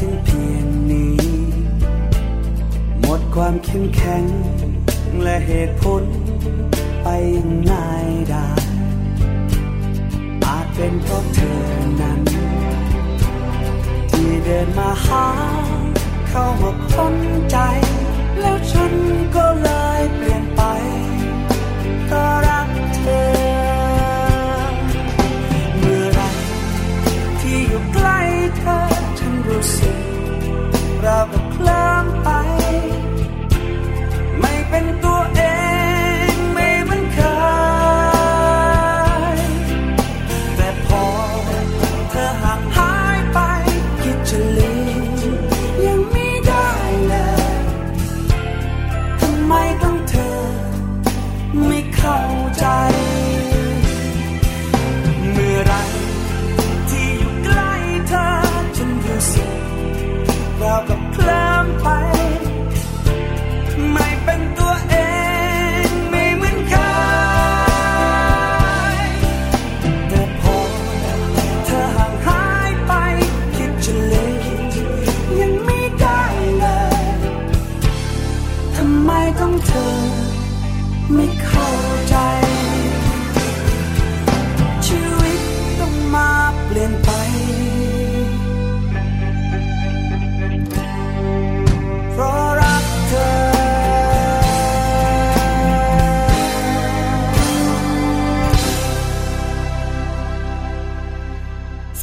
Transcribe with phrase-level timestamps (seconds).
[0.00, 1.16] ถึงเพียงนี้
[3.00, 4.24] หมดความเข้มแข็ง
[5.22, 6.02] และเหตุผล
[7.02, 7.72] ไปยังไง
[8.30, 8.48] ได้
[10.44, 11.60] อาจเป็นเพราะเธอ
[12.00, 12.20] นั้น
[14.10, 15.26] ที่เดินมาหา
[16.28, 17.14] เข้ามาพ้น
[17.50, 17.56] ใจ
[18.40, 18.92] แล้วฉัน
[19.36, 19.70] ก็เล
[20.00, 20.62] ยเปลี่ยนไป
[22.10, 23.39] ก็รักเธอ
[29.60, 29.98] ทุกสิ่ง
[31.02, 31.99] เราก็คล้า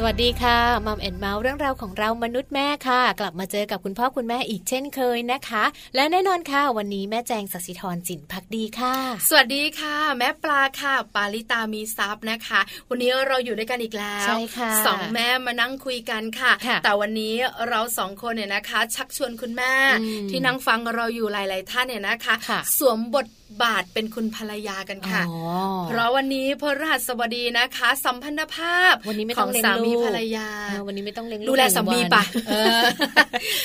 [0.09, 5.63] นเมาส์เรื่องราวของเรามนุษย์แม่ค่ะ กลับมาเจอกับคุณพ่อคุณแม่อีกเช่นเคยนะคะ
[5.95, 8.95] และแน่นอนค่ะวันนี้แม่แจงสัสิธรจินพักดีค่ะ
[9.29, 12.59] สวัสดีค่ะ แม่ปลาค่ะ ปาลิตามีซับนะคะ
[12.89, 16.51] วันนี้เราอยู่ด้วยกันอีกแล้วใช่ค่ะสองแม่มานั่งคุยกันค่ะ
[16.83, 17.35] แต่วันนี้
[17.69, 19.73] เราสองคนเนี่ยนะคะ ชักชวนคุณแม่
[20.29, 22.35] ที่นั่งฟังเราอยู่หลาย ๆ ท่านเนี่ยนะคะ
[22.77, 23.25] สวมบท
[23.63, 25.23] บาทเป็นคุณภรรยากันค่ะ
[25.89, 30.49] เพราะวันนี้พระรหัสบดีนะคะ สัมพันธภาพวันนี้ไม่ต้องสามีภรรยา
[30.87, 32.23] วันนี้ไม่ต้องเลี้ยงดูแลสามีปะ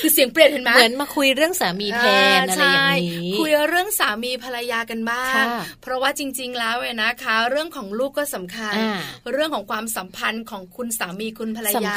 [0.02, 2.04] คือเสียงเปลี่ยนเห็นไหมเหมือนมาคุยเรื่องสามีแท
[2.38, 5.44] นอะไรอย่างนี้คุยเรื่องสามีภรรยากันบ้าง
[5.82, 8.74] เพราะว่าจริง ๆ แล้วเนี่ยนะคะ เรื่องของลูกก็สำคัญ
[9.32, 11.94] เรื่องของความสัมพันธ์ของคุณสามีคุณภรรยา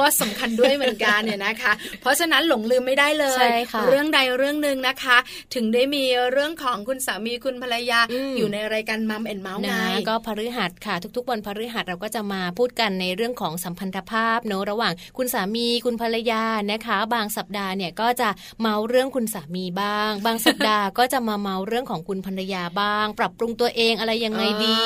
[0.00, 3.46] ก็สำคัญด้วยเหมือนกันเนี่ยนะคะ เพราะฉะนั้นหลงลืมไม่ได้เลย
[3.88, 5.16] เรื่องใดเรื่องหนึ่งนะคะ
[5.54, 8.00] ถึงได้มีเรื่องของคุณสามีคุณภรรยา
[8.38, 9.74] อยู่ในรายการมัมแอนเมาส์ไง
[10.08, 18.28] ก็พฤหัสค่ะ ทุกๆ วันพฤหัสเราก็จะมาพูดกันในเรื่องของสัมพันธภาพเนอะระหว่างคุณสามีคุณภรรยานะคะ บางสัปดาห์เนี่ยก็จะ
[18.60, 24.76] เมาเรื่องคุณสามีบ้าง บางสัปดาห์ก็จะมาเมาเรื่องของคุณภรรยาบ้าง ปรับปรุงตัวเองอะไรยังไงดี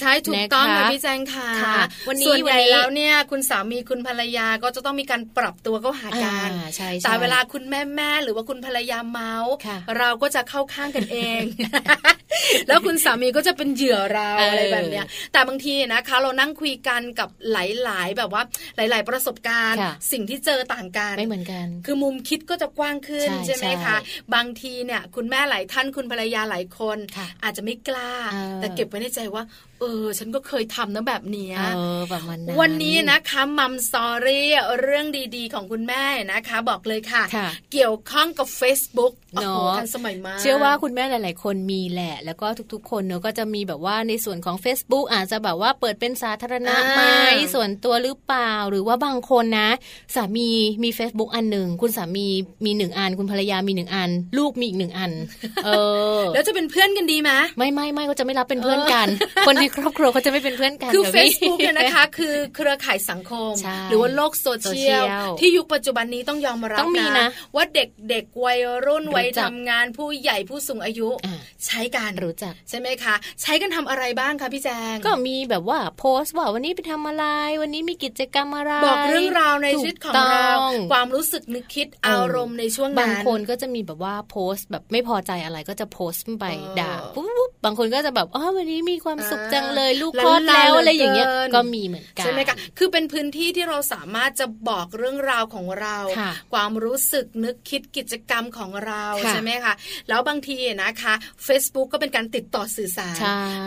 [0.00, 1.48] ใช่ถูกต้องค่ะพี่แจงค่ะ
[2.08, 6.50] วันนี้ส่วนใหญ่แล้วเนี่ยคุณสามีคุณภรรยาก็จะต้องมีการปรับตัวเข้าหากัน
[7.04, 9.32] แต่เวลาคุณแม่แม่หรือว่าคุณภรรยาเมา
[9.98, 11.40] เราก็จะเข้าข้างกันเอง
[12.68, 17.56] แล้วคุณสามีก็จะเป็นเหยื่อเราอะไรแบบเนี้ย แต่บางทีนะคะ เรานั่งคุยกันกับห
[17.88, 18.42] ลาย ๆ แบบว่า
[18.76, 19.78] หลาย ๆ ประสบการณ์
[20.12, 23.96] สิ่งที่เจอต่างกันไม่เหมือนกัน คือมุมคิดก็จะกว้างขึ้นใช่ไหมคะ
[24.34, 26.98] บางทีเนี่ย คุณแม่หลายท่านคุณภรรยาหลายคน
[27.44, 28.12] อาจจะไม่กล้า
[28.60, 29.42] แต่เก็บไว้ในใจว่า
[29.80, 34.48] เออ ฉันก็เคยทำนะแบบนี้เออแบบมันวันนี้นะคะมัมสอรี่
[34.80, 37.22] เรื่องดีๆ ของคุณแม่นะคะ บอกเลยค่ะ
[37.72, 47.02] เกี่ยวข้องกับ Facebook เนาะทันสมัยมากเชื่อว่าคุณแม่หลาย ๆ คนมีแหละ แล้วก็ทุกๆ คนเนาะก็จะมีแบบว่าในส่วนของ Facebook อาจจะแบบว่าเปิดเป็นสาธารณะไหม
[47.54, 49.70] ส่วนตัวหรือเปล่า หรือว่าบางคนนะ
[50.14, 50.48] สามี
[50.84, 52.26] มี Facebook อันหนึ่งคุณสามี
[52.64, 55.12] มีหนึ่งอัน คุณภรรยามีหนึ่งอัน ลูกมีอีกหนึ่งอัน
[55.64, 55.68] เอ
[56.18, 59.06] อ แล้วจะเป็นเพื่อนกันดีไหมไม่ไม่ไม่ก็จะไม่รับเป็นเพื่อนกัน
[59.46, 63.52] คนที่ครอบครัวเขาจะไม่เป็นเพื่อนกันคือ Facebook เนี่ยนะคะ คือเครือข่ายสังคม
[63.90, 65.04] หรือว่าโลกโซเชียล
[65.40, 66.84] ที่ยุคปัจจุบันนี้ต้องยอมรับ
[67.18, 71.08] นะ ว่าเด็กเด็กวัยรุ่นวัยทำงานผู้ใหญ่ผู้สูงอายุ
[71.66, 77.24] ใช้กันรู้จักใช่ไหมคะ ใช้กันทำอะไรบ้างคะพี่แจง ก็มีแบบว่าโพสต์ว่าวันนี้ไปทำอะไร
[77.62, 80.48] วันนี้มีกิจกรรมอะไร บอกเรื่องราวในชีวิตของเรา
[80.92, 86.44] ความรู้สึกนึกคิดอารมณ์ในช่วงนั้นบางคนก็จะมีแบบว่าโพสต์แบบไม่พอใจอะไรก็จะโพสต์ไป
[86.80, 95.96] ด่าปุ๊บบางคนก็จะแบบอ๋อวันนี้มีความสุขจังเลยลูกคลอดแล้วอะไรอย่างเงี้ยก็มีเหมือนกันใช่ไหมคะคือเป็นพื้นที่ที่เราสามารถจะบอกเรื่องราวของเรา
[96.52, 99.74] ความรู้สึกนึกคิดกิจกรรมของเราใช่ไหมคะ
[100.08, 101.14] แล้วบางทีนะคะ
[101.46, 103.18] Facebook ก็เป็นการติดต่อสื่อสาร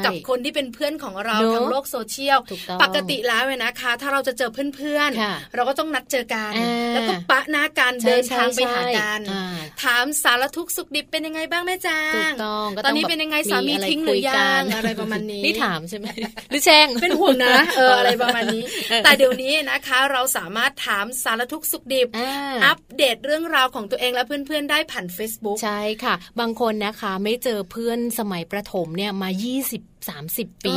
[0.05, 2.39] กับคนที่เป็นเพื่อนของเราทางโลกโซเชียล
[2.81, 6.53] ปกติแล้วเนะคะ ถ้าเราจะเจอเพื่อนๆเราก็ต้องนัดเจอกัน
[6.93, 9.19] แล้วก็ปะหน้าการเดินทางไปหากัน
[9.83, 12.31] ถามสารทุกสุขดิบเป็นยังไงบ้างแม่จ้าง
[12.85, 16.07] ตอนนี้เป็นยังไงสามีทิ้งหรือยังอะไรประมาณนี้นี่ถามใช่ไหม
[16.49, 18.63] หรือแช่งเป็นห่วงนะเอออะไรประมาณนี้
[19.03, 22.07] แต่เดี๋ยวนี้นะคะ เราสามารถถามสารทุกสุขดิบ
[22.65, 29.29] อัปเดตเรื่องราวของตัวเองและเพื่อนๆได้ผ่าน Facebook ใช่ค่ะ บางคนนะคะไม่เจอเพื่อนสมัยประถมเนี่ยมา
[29.67, 29.90] 20
[30.35, 30.75] 30 ปี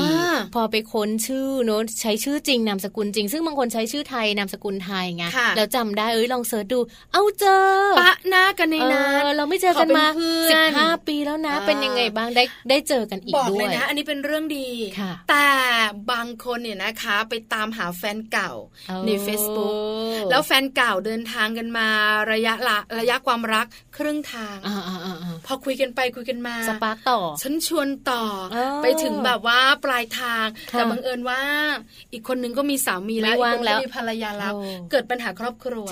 [0.54, 5.24] พอไปค้นชื่อโน้ตใช้ชื่อจริงนามสกุลจริง ซึ่งบางคนใช้ชื่อไทยนามสกุลไทยไง
[5.56, 6.80] แล้วจำได้เอ้ยลองเสิร์ชดู
[7.12, 7.64] เอาเจอ
[8.00, 10.06] ปะหน้ากันในนั้นเราไม่เจอกันมา
[10.50, 14.68] สิบห้าปีแล้วนะ เป็นยังไงบ้างได้ได้เจอกันอีกด้วยบอกเลยนะอันนี้เป็นเรื่องดี
[15.30, 15.48] แต่
[16.10, 18.52] บางคนเนี่ยนะคะไปตามหาแฟนเก่า
[19.06, 19.74] ใน Facebook
[20.30, 21.86] แล้วแฟนเก่าเดินทางกันมา
[22.32, 23.66] ระยะละระยะความรัก
[23.96, 24.58] ครึ่งทาง
[25.46, 28.24] พอคุยกันไปคุยกันมาสปาร์กต่อ ฉันชวนต่อ
[28.82, 31.40] ไปถึงแบบว่าปลายทาง แต่บังเอิญว่า
[32.12, 34.52] อีกคนนึงก็มีสามีแล้วอีกคนก็มีภรรยาแล้ว
[34.90, 35.86] เกิดปัญหาครอบครัว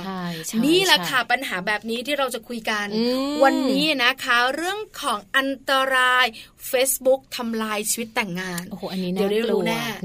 [0.67, 2.87] นี่แหละค่ะปัญหาแบบนี้ที่เราจะคุยกัน
[3.45, 6.27] วันนี้นะคะ เรื่องของอันตราย
[6.71, 9.63] Facebook ทำลายชีวิตแต่งงาน โอ้โห อันนี้น่ากลัว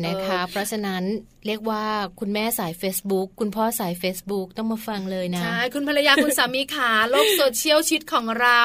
[0.07, 1.03] นะคะ เพราะฉะนั้น
[1.47, 1.85] เรียกว่า
[2.19, 8.59] คุณแม่สาย Facebook คุณพ่อสาย Facebook ต้องมาฟังเลยนะ ใช่ คุณภรรยาคุณสามีขาโลกโซเชียลชิดของเรา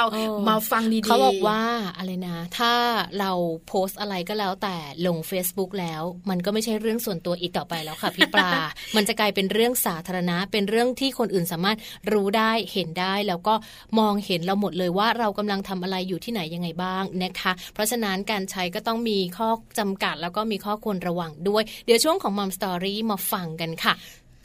[0.48, 1.62] มาฟังดีๆเขาบอกว่า
[1.96, 2.72] อะไรนะ ถ้า
[3.18, 3.32] เรา
[3.68, 8.50] โพสอะไรก็แล้วแต่ลง Facebook แล้ว มันก็ไม่ใช่เรื่องส่วนตัวอีกต่อไปแล้วค่ะพี่ปลา
[8.96, 11.78] มันจะกลายเป็นเรื่องสาธารณะ เป็นเรื่องที่คนอื่นสามารถ
[12.12, 13.54] รู้ได้เห็นได้แล้วก็
[13.98, 19.48] มองเห็นเราหมดเลยว่าเรากำลังทำอะไรอยู่ที่ไหนยังไงบ้างนะคะเพราะฉะนั้นการใช้ก็ต้องมีข้อ
[19.78, 23.94] จำกัดแล้วก็มีข้อควรระวังด้วย เดี๋ยวช่วงของ Mom Story มาฟังกันค่ะ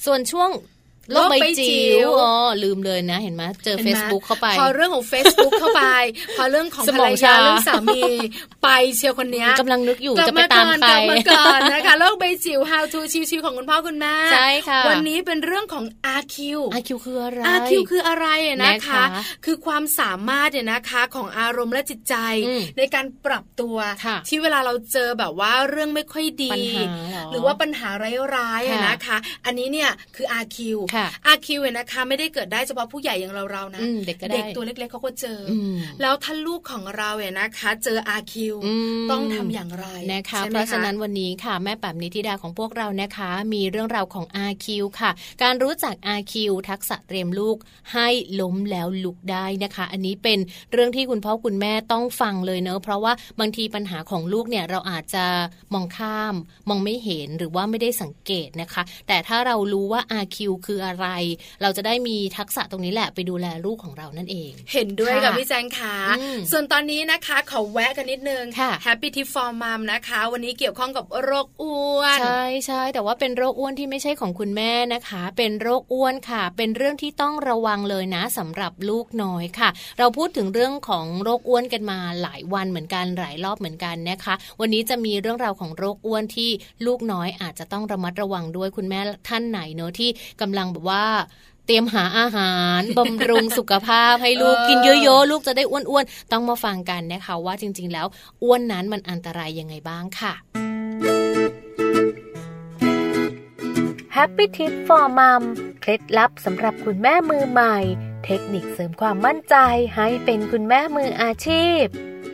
[0.06, 0.50] ส่วนช่วง
[1.14, 2.34] โลกใบจิ๋วอ๋อ
[2.64, 5.84] ลืมเลยนะ เห็นไหมเจอ Facebook เข้าไป พอเรื่องของ Facebook เข้าไป
[6.38, 8.02] พอเรื่องของภรรยาเรื่องสามี
[8.64, 13.00] ไปเชียวคนนี้กำลังนึกอยู่จะไปตามใครกลับมาก่อนนะคะโลกใบจิ๋ว How to
[13.30, 15.86] ชิวๆของคุณพ่อคุณแม่ใช่ค่ะวันนี้เป็นเรื่องของ
[16.20, 16.38] RQ
[16.80, 18.28] RQ คืออะไร RQ คืออะไร
[18.66, 19.04] นะคะ
[19.46, 22.16] คือความสามารถเนี่ยนะคะของอารมณ์และจิตใจ
[22.78, 23.78] ในการปรับตัว
[24.28, 26.58] ที่เวลาเราเจอแบบว่าเรื่องไม่ค่อยดี
[27.32, 27.90] หรือว่าปัญหา
[28.36, 30.58] ร้ายๆนะคะ อันนี้เนี่ยคือ RQ
[31.36, 35.40] RQ เนี่ยนะคะ ไม่ได้เกิดได้เฉพาะผู้ใหญ่อย่างเราๆนะเด็กเด็กตัวเล็กๆเขาก็เจอ
[36.02, 38.34] แล้วถ้าลูกของเราเนี่ยนะคะ เจอ RQ
[39.12, 44.68] ต้องทำอย่างไรนะคะเพราะฉะนั้นวันนี้ค่ะแม่แบบนิธิดาของพวกเรานะคะ มีเรื่องราวของ RQ
[45.00, 45.12] ค่ะ
[45.44, 46.34] การรู้จัก RQ
[46.70, 47.58] ทักษะเตรียมลูก
[47.94, 48.08] ให้
[48.42, 50.40] ล้มแล้วลุกได้นะคะ อันนี้เป็น
[50.72, 55.26] เรื่องที่คุณพ่อคุณแม่ต้องฟังเลยเนอะเพราะว่าบางทีปัญหาของลูกเนี่ยเราอาจจะ
[55.74, 56.36] มองข้าม
[56.70, 61.08] มองไม่เห็นหรือว่าไม่ได้สังเกตนะคะ แต่ถ้าเรารู้ว่า RQ คืออะไร
[61.62, 65.96] เราจะได้มีทักษะตรงนี้แหละไปดูแลลูกของเรานั่นเอง เห็นด้วยกับพี่แจงค่ะ
[66.52, 68.44] ส่วนตอนนี้นะคะขอแวะกันนิดนึง
[68.86, 86.50] Happy Tip for Mom นะคะ วันนี้เกี่ยวข้องกับโรคอ้วนใช่ใช่แต่ว่าเป็นโรคอ้วนที่ไม่ใช่ของคุณแม่นะคะ เป็นโรคอ้วนค่ะ เป็นเรื่องที่ต้องระวังเลยนะสำหรับลูกน้อยค่ะ เราพูดถึงเรื่องของโรคอ้วนกันมาหลายวันเหมือนกันหลายรอบเหมือนกันนะคะ วันนี้จะมีเรื่องราวของโรคอ้วนที่
[86.86, 90.10] ลูกน้อยอาจจะต้องระมัดระวังด้วยคุณแม่ท่านไหนเนอะที่
[90.42, 91.10] กำลังแบบว่า
[91.66, 98.08] เตรียมหาอาหารบำรุงสุขภาพให้ลูกกินเยอะๆ ลูกจะได้อ้วนๆ ต้องมาฟังกันนะคะว่าจริงๆ แล้ว
[98.44, 100.34] อ้วนนั้นมันอันตรายยังไงบ้างค่ะ
[104.16, 105.44] Happy Tip for Mom
[105.82, 107.78] เคล็ดลับสำหรับคุณแม่มือใหม่
[108.26, 109.56] เทคนิคเสริมความมั่นใจ
[109.96, 111.84] ให้เป็นคุณแม่มืออาชีพ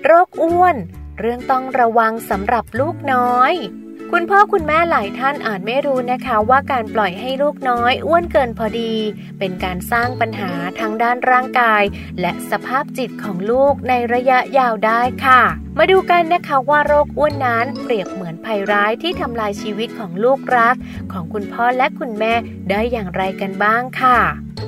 [0.04, 0.76] โรคอ้วน
[1.20, 3.54] เรื่องต้องระวังสำหรับลูกน้อย
[4.12, 8.94] คุณพ่อคุณแม่หลายท่านอาจไม่รู้นะคะว่าการปล่อยให้ลูกน้อยอ้วนเกินพอดี
[9.40, 11.84] เป็นการสร้างปัญหาทั้งด้านร่างกาย
[12.22, 15.42] และสภาพจิตของลูกในระยะยาวได้ค่ะ
[15.78, 20.76] มาดูกันนะคะว่าโรคอ้วนนั้นเปรียบเหมือน ภัยร้ายที่ทำลายชีวิตของลูกรัก
[21.12, 22.34] ของคุณพ่อและคุณแม่
[22.70, 24.20] ได้อย่างไรกันบ้างค่ะ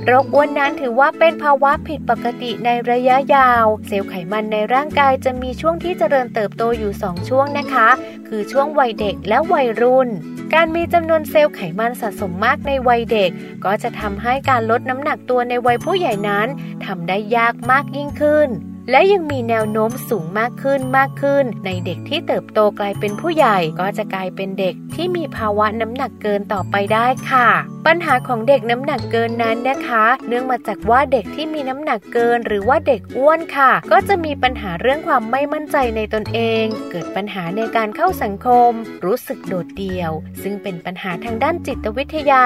[0.05, 7.89] โรคอ้วนนั้นถือว่าเป็นภาวะผิดปกติในระยะยาว เซลล์ไขมันในร่างกายจะมีช่วงที่เจริญเติบโตอยู่ 2 ช่วงนะคะ
[8.27, 10.09] คือช่วงวัยเด็กและวัยรุ่น
[10.53, 13.31] การมีจำนวนเซลล์ไขมันสะสมมากในวัยเด็ก
[13.65, 16.47] ก็จะทำให้การลดน้ำหนักตัวในวัยผู้ใหญ่นั้น
[16.85, 18.49] ทำได้ยากมากยิ่งขึ้น
[18.91, 27.49] และยังมีแนวโน้มสูงมากขึ้นมากขึ้น ในเด็กที่เติบโตกลายเป็นผู้ใหญ่ ก็จะกลายเป็นเด็กที่มีภาวะน้ำหนักเกินต่อไปได้ค่ะ
[27.87, 38.71] ปัญหาของเด็กน้ำหนักเกินนั้นนะคะ เนื่องมาจากว่าเด็กที่มีน้ำหนักเกินหรือว่าเด็กอ้วนค่ะ ก็จะมีปัญหาเรื่องความไม่มั่นใจในตนเอง เกิดปัญหาในการเข้าสังคม
[39.05, 40.11] รู้สึกโดดเดี่ยว
[40.41, 42.45] ซึ่งเป็นปัญหาทางด้านจิตวิทยา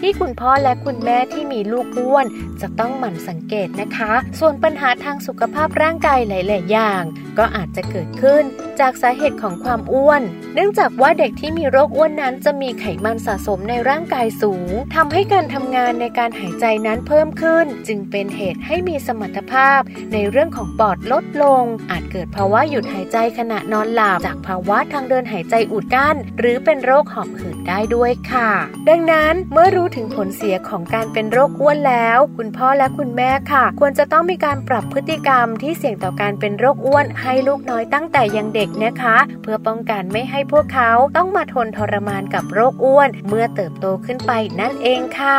[0.00, 2.26] ที่คุณพ่อและคุณแม่ที่มีลูกอ้วน
[2.60, 7.02] จะต้องหมั่นสังเกตนะคะ ส่วนปัญหาทางสุขภาพร่างกายหลาย ๆ อย่าง
[7.38, 8.42] ก็อาจจะเกิดขึ้น
[8.80, 10.22] จากสาเหตุของความอ้วน
[10.54, 19.80] เนื่องจากว่าเด็กที่มีโรคอ้วนนั้นจะมีไขมันสะสมในร่างกายสูงทำให้การทำงานในการหายใจนั้นเพิ่มขึ้น จึงเป็นเหตุให้มีสมรรถภาพ
[20.12, 28.50] ในเรื่องของปอดลดลง อาจเกิดภาวะหยุดหายใจขณะนอนหลับ จากภาวะทางเดินหายใจอุดกั้น หรือเป็นโรคหอบหืดได้ด้วยค่ะ
[28.88, 45.38] ดังนั้นเมื่อรู้ถึงผลเสียของการเป็นโรคอ้วนแล้ว คุณพ่อและคุณแม่ค่ะ ควรจะต้องมีการปรับพฤติกรรมที่ที่เสี่ยงต่อการเป็นโรคอ้วนให้ลูกน้อยตั้งแต่ยังเด็กนะคะ เพื่อป้องกันไม่ให้พวกเขาต้องมาทนทรมานกับโรคอ้วน เมื่อเติบโตขึ้นไปนั่นเองค่ะ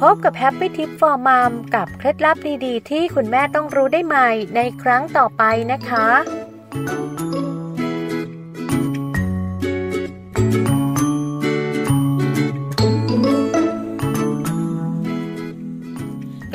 [0.00, 6.06] พบกับแฮปปี้ทิปฟอร์มามกับเคล็ดลับดีๆ ที่คุณแม่ต้องรู้ได้ใหม่ในครั้งต่อไปนะคะ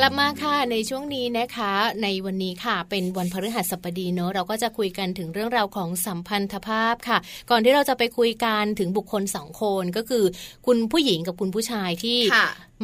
[0.09, 1.73] ลับมาค่ะในช่วงนี้นะคะ
[2.03, 7.17] ในวันนี้ค่ะ เป็นวันพฤหัสบดีเนอะเราก็จะคุยกันถึงเรื่องราวของสัมพันธภาพค่ะ
[7.49, 10.23] ก่อนที่เราจะไปคุยกันถึงบุคคลสองคนก็คือ
[10.65, 12.19] คุณผู้หญิงกับคุณผู้ชายที่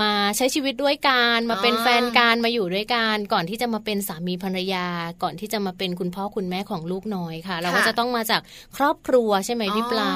[0.02, 4.88] มาใช้ชีวิตด้วยกันมาเป็นแฟนกันมาอยู่ด้วยกันก่อนที่จะมาเป็นสามีภรรยา
[5.24, 8.42] ก่อนที่จะมาเป็นคุณพ่อคุณแม่ของลูกน้อยค่ะ เราก็จะต้องมาจาก
[8.78, 10.12] ครอบครัวใช่ไหมพี่ปลา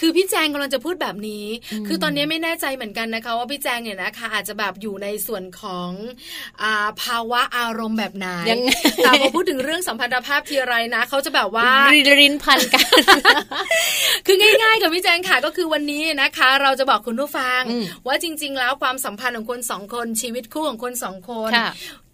[0.00, 1.46] คือพี่แจงกำลังจะพูดแบบนี้
[1.86, 5.90] คือตอนนี้ไม่แน่ใจเหมือนกันนะคะ ว่าพี่แจงเนี่ยนะคะอาจจะแบบอยู่ในส่วนของ
[6.62, 6.64] อ
[7.02, 8.28] ภาวะอารมณ์แบบไหน
[9.04, 12.88] แต่พอพูดถึงเรื่องสัมพันธภาพทีไรนะเขาจะแบบว่ารินรินพันกัน
[14.26, 17.60] คือง่าย ๆ กับพี่แจงค่ะก็คือวันนี้นะคะ เราจะบอกคุณผู้ฟัง
[18.06, 21.50] ว่าจริง ๆ แล้วความสัมพันธ์ของคนสองคนชีวิตคู่ของคนสองคน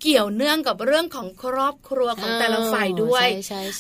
[0.03, 3.27] เกี่ยวเนื่องกับเรื่องของครอบครัวของแต่ละฝ่ายด้วย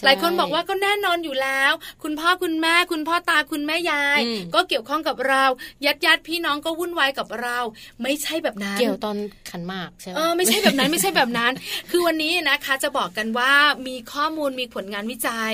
[0.04, 1.72] หลายคนบอกว่าก็แน่นอนอยู่แล้ว
[2.02, 4.20] คุณพ่อคุณแม่ คุณพ่อตาคุณแม่ยาย
[4.54, 5.44] ก็เกี่ยวข้องกับเรา
[5.84, 7.58] ญาติญาติพี่น้องก็วุ่นวายกับเรา
[8.02, 9.16] ไม่ใช่แบบนั้น เกี่ยวตอน
[9.50, 11.52] ขันมากใช่ไหมเออไม่ใช่แบบนั้นไม่ใช่แบบนั้น
[11.90, 13.52] คือวันนี้นะคะจะบอกกันว่า
[13.86, 15.52] มีข้อมูลมีผลงานวิจัย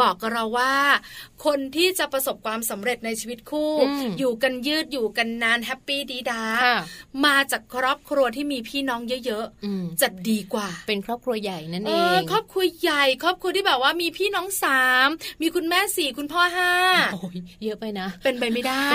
[0.00, 0.74] บอกเราว่า
[1.44, 3.72] คนที่จะประสบความสำเร็จในชีวิตคู่
[4.18, 6.42] อยู่กันยืดอยู่กันนาน happy ดีดา
[7.26, 15.08] มาจากครอบครัวที่มีพี่น้องเยอะๆจะดีกว่า เป็นครอบครัวใหญ่นั่นเองครอบครัวใหญ่ ครอบครัวที่แบบว่ามีพี่น้องสาม
[15.42, 16.72] มีคุณแม่สี่คุณพ่อห้า
[17.12, 18.88] โอ้ยเยอะไปนะ เป็นไปไม่ได้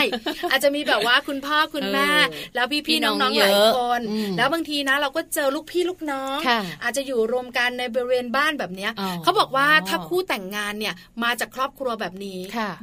[0.51, 2.09] อาจจะมีแบบว่าคุณพ่อคุณแม่
[2.55, 4.01] แล้วพี่พี่น้องๆหลายคน
[4.37, 6.37] แล้วบางทีนะ เราก็เจอลูกพี่ลูกน้อง
[6.83, 8.91] อาจจะอยู่รวมกันในบริเวณบ้านแบบเนี้ย
[9.23, 12.39] เขาบอกว่าถ้าคู่แต่งงานเนี่ยมาจากครอบครัวแบบนี้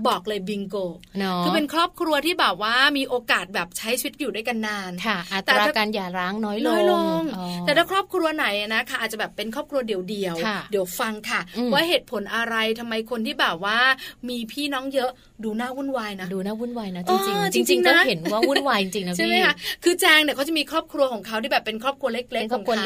[0.08, 0.76] บอกเลยบิงโก
[1.44, 7.22] คือเป็นครอบครัวที่แบบว่ามีโอกาสแบบใช้ชีวิตอยู่ด้วยกันนานค่ะอัตราการหย่าร้างน้อยลง
[7.66, 11.40] แต่ถ้าครอบคครัวไหนนะคะอาจจะแบบเป็นครอบครัวเดี่ยวๆเดี๋ยวฟังค่ะ
[11.72, 13.78] ว่าเหตุผลอะไรทำไมคนที่แบบว่า
[14.28, 15.10] มีพี่น้องเยอะ
[15.44, 17.20] ดูน่าวุ่นวายนะดูน่าวุ่นวายนะจริง
[17.54, 19.54] จริงจริงๆนะเห็นว่าวุ่นวายจริงๆนะพี่ใช่ไหมคะ
[19.84, 22.84] คือแจงเนี่ยเขาจะมีครอบครัวของเขาที่แบบเป็นครอบครัวเล็กๆของเขา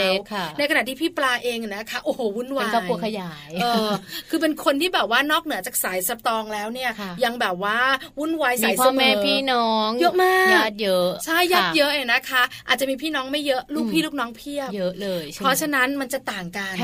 [0.59, 3.91] ในขณะที่พี่ปลาเองนะคะโอ้โหวุ่นวายเป็นครอบครัวขยายเออ
[4.31, 6.91] คือเป็นคนที่แบบว่านอกเหนือจากสายสตองแล้วเนี่ย
[7.25, 7.79] ยังแบบว่า
[8.19, 16.75] วุ่นวายสายเสมอแม่พี่น้อง เยอะมากญาติเยอะใช่ญาติเยอะเลยนะคะ อาจจะมีพี่น้องไม่เยอะลูกพี่ลูกน้องเพียบเยอะเลยเพราะฉะนั้นมันจะต่างกัน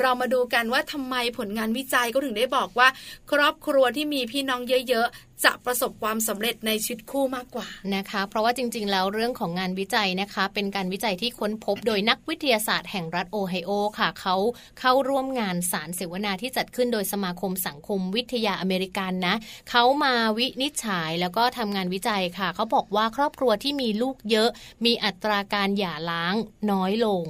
[0.00, 2.88] เรามาดูกันว่าทำไมผลงานวิจัยก็ถึงได้บอกว่า
[3.32, 5.08] ครอบครัวที่มีพี่น้องเยอะ
[5.44, 14.36] จะประสบความสำเร็จในชีวิตคู่มากกว่านะคะ เพราะว่าจริง ๆ แล้วเรื่องของงานวิจัยนะคะ เป็นการวิจัยที่ค้นพบโดยนักวิทยาศาสตร์แห่งรัฐโอไฮโอค่ะเขา
[14.80, 19.36] เข้าร่วมงานสารเสวนาที่จัดขึ้นโดยสมาคมสังคมวิทยาอเมริกันนะ
[19.70, 24.48] เขามาวินิจฉัยแล้วก็ทำงานวิจัยค่ะเขาบอกว่าครอบครัวที่มีลูกเยอะ
[24.84, 26.34] มีอัตราการหย่าร้าง
[26.70, 27.22] น้อยลง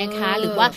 [0.00, 0.68] นะคะ หรือว่า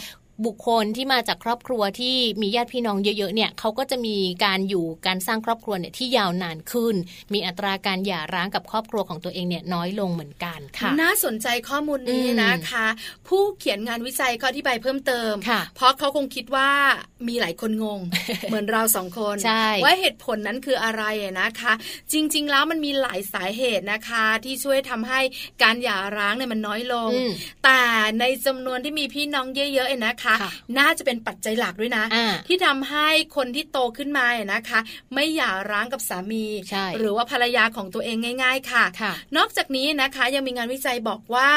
[0.46, 6.96] บุคคลที่มาจากครอบครัวที่มีญาติพี่น้องเยอะๆเนี่ยเขาก็จะมีการอยู่การสร้างครอบครัวเนี่ยที่ยาวนานขึ้น
[7.34, 12.88] มีอัตราการหย่าร้างกับครอบครัวของตัวเองเนี่ยน้อยลงเหมือนกันค่ะ น่าสนใจข้อมูลนี้นะคะ
[13.27, 15.34] ผู้เขียนงานวิจัยเขาอธิบายเพิ่มเติม
[15.75, 16.70] เพราะเขาคงคิดว่า
[17.27, 18.00] มีหลายคนงง
[18.50, 19.38] เหมือนเราสองคน
[19.84, 21.04] ว่าเหตุผลนั้นคืออะไร
[21.42, 21.74] นะคะ
[22.12, 25.20] จริง ๆ แล้วมันมีหลายสาเหตุนะคะ ที่ช่วยทำให้
[25.63, 27.12] การหย่าร้างเนี่ยมันน้อยลง
[27.63, 27.82] แต่
[28.20, 30.36] ในจำนวนที่มีพี่น้องเยอะๆนะคะคะ
[30.77, 32.05] น่าจะเป็นปัจจัยหลักด้วยนะ
[32.48, 34.79] ที่ทำให้คนที่โตขึ้นมาเนี่ยนะคะ
[35.13, 36.46] ไม่หย่าร้างกับสามี
[36.98, 38.84] หรือว่าภรรยาของตัวเองง่าย ๆ ค่ะ
[39.38, 41.50] นอกจากนี้นะคะยังมีงานวิจัยบอกว่า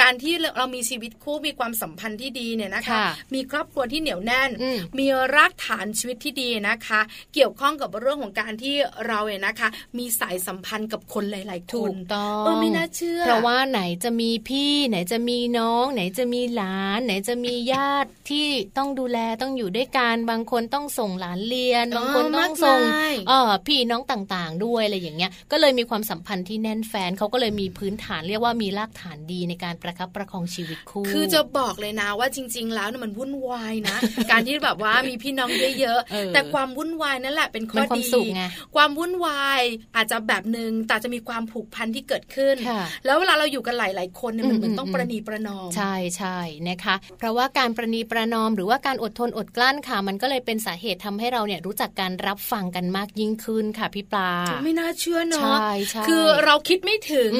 [0.00, 2.98] การที่เรามีชีวิตคู่มีความสัมพันธ์ที่ดีเนี่ยนะคะ
[3.34, 4.50] มีครอบครัวที่เหนียวแน่น
[4.98, 7.00] มีรากฐานชีวิตที่ดีนะคะ
[7.34, 8.74] เกี่ยวข้องกับเรื่องของการที่
[9.06, 9.68] เราเนี่ยนะคะ
[9.98, 18.46] มีสายสัมพันธ์กับคนหลาย ๆ คนถูกต้องเออไม่น่าเชื่อ เพราะว่าไหนจะมีพี่ ไหนจะมีน้อง ไหนจะมีหลาน ไหนจะมีญาติที่
[18.78, 22.80] ต้องดูแลต้องอยู่ด้วยกันบางคนต้องส่งหลานเรียน บางคนต้องส่ง
[23.28, 33.98] เออพี่น้องต่างๆ ด้วยอะไรอย่างเงี้ย ก็เลยมีความสัมพันธ์ที่แน่นแฟนเขาก็เลยมีพื้นฐานเรียกว่ามีรากฐานดีในการประคับประคองชีวิตคู่ คือจะบอกเลยนะว่าจริง ๆ แล้วมันวุ่นวายนะ
[34.30, 38.02] การที่แบบว่ามีพี่น้องเยอะๆแต่ความวุ่นวายนั่นแหละเป็นข้อดี
[38.74, 39.60] ความวุ่นวาย
[39.96, 42.56] อาจจะแบบหนึ่งแต่จะมีความผูกพันที่เกิดขึ้น
[43.04, 54.30] แล้วเวลาเราอยู่กันหลายๆคนเนี่ยมันเหมือนต้องประนีประนอมใช่ใช่นะคะ เพราะว่าการประนีประนอม หรือว่าการอดทนอดกลั้นค่ะ มันก็เลยเป็นสาเหตุทำให้เราเนี่ยรู้จักการรับฟังกันมากยิ่งขึ้นค่ะพี่ปลา
[54.64, 57.30] ไม่น่าเชื่อเนาะใช่ใช่คือเราคิดไม่ถึง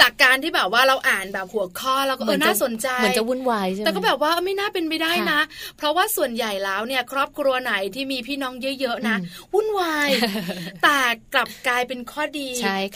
[0.00, 5.40] จากการที่แบบว่าเราอ่านแบบหัวข้อแล้วก็เออน่าสนใจเหมือนจะวุ่นวายใช่ไหมแต่ก็แบบว่าไม่น่าเป็นไปได้นะ
[5.76, 9.16] เพราะว่าส่วนใหญ่แล้วเนี่ยครอบครัวไหนที่มีพี่น้องเยอะๆนะ
[9.54, 10.10] วุ่นวาย
[10.82, 10.98] แต่
[11.34, 12.48] กลับกลายเป็นข้อดี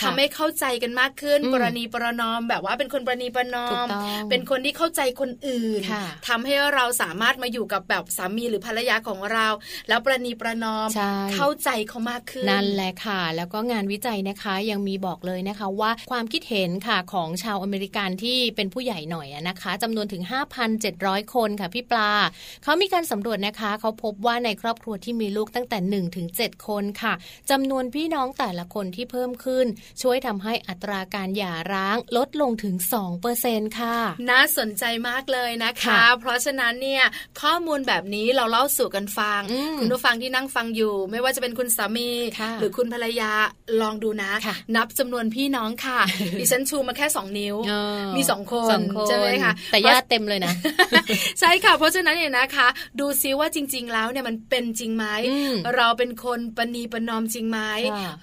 [0.02, 3.86] ทำให้เข้าใจกันมากขึ้นปรณีประนอม แบบว่าเป็นคนปรณีประนอม
[4.30, 5.80] เป็นคนที่เข้าใจคนอื่น
[6.28, 9.46] ทำให้เราสามารถมาอยู่กับแบบสามีหรือภรรยาของเรา
[9.88, 10.88] แล้วประนีประนอม
[11.34, 20.22] เข้าใจเขามากขึ้นนั่นแหละค่ะ แล้วก็งานวิจัยนะคะยังมีบอกเลยนะคะว่าความคิดเห็นค่ะของชาวอเมริกันที่เป็นผู้ใหญ่หน่อยนะคะจำนวนถึง
[20.78, 22.10] 5,700 คนค่ะพี่ปลา
[22.62, 27.14] เขามีการสำรวจนะคะเขาพบว่าในครอบครัวที่มีลูกตั้งแต่1ถึง7คนค่ะ
[27.50, 29.66] จำนวนพี่น้องแต่ละคนที่เพิ่มขึ้น
[30.02, 32.74] ช่วยทำให้อัตราการหย่าร้างลดลงถึง
[33.26, 33.96] 2%ค่ะ
[34.30, 36.95] น่าสนใจมากเลยนะคะเพราะฉะนั้นเนี่ย
[37.42, 39.42] ข้อมูลแบบนี้เราเล่าสู่กันฟัง
[39.78, 42.10] คุณผู้ฟังที่นั่งฟังอยู่ ไม่ว่าจะเป็นคุณสามี
[42.60, 43.30] หรือคุณภรรยา
[43.82, 44.30] ลองดูนะ
[44.76, 45.98] นับจำนวนพี่น้องค่ะ
[46.38, 47.56] ดิฉันชูมาแค่สองนิ้ว
[48.16, 48.78] มีสองคน
[49.08, 50.52] ใช่ไหมคะแต่ญาติเต็มเลยนะ
[51.40, 52.68] ใช่ค่ะ เพราะฉะนั้นเนี่ยนะคะ
[53.00, 55.06] ดูซิว่าจริง ๆ แล้วเนี่ยมันเป็นจริงไหม
[55.76, 57.60] เราเป็นคนปณีปนอมจริงไหม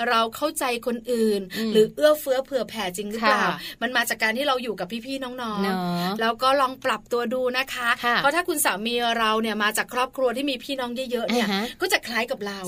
[0.10, 1.42] เราเข้าใจคนอื่น
[1.74, 3.46] หรือเอื้อเฟื้อเผื่อแผ่จริงหรือเปล่า
[3.82, 11.48] มันมาจากการที่เราอยู่กับพี่ๆน้องๆแล้วก็ลองปรับตัวดูนะคะ เพราะถ้าคุณสามีเราเนี่ยมาจากครอบครัวที่มีพี่น้องเยอะๆเนี่ย
[11.82, 12.60] ก็จะคล้ายกับเรา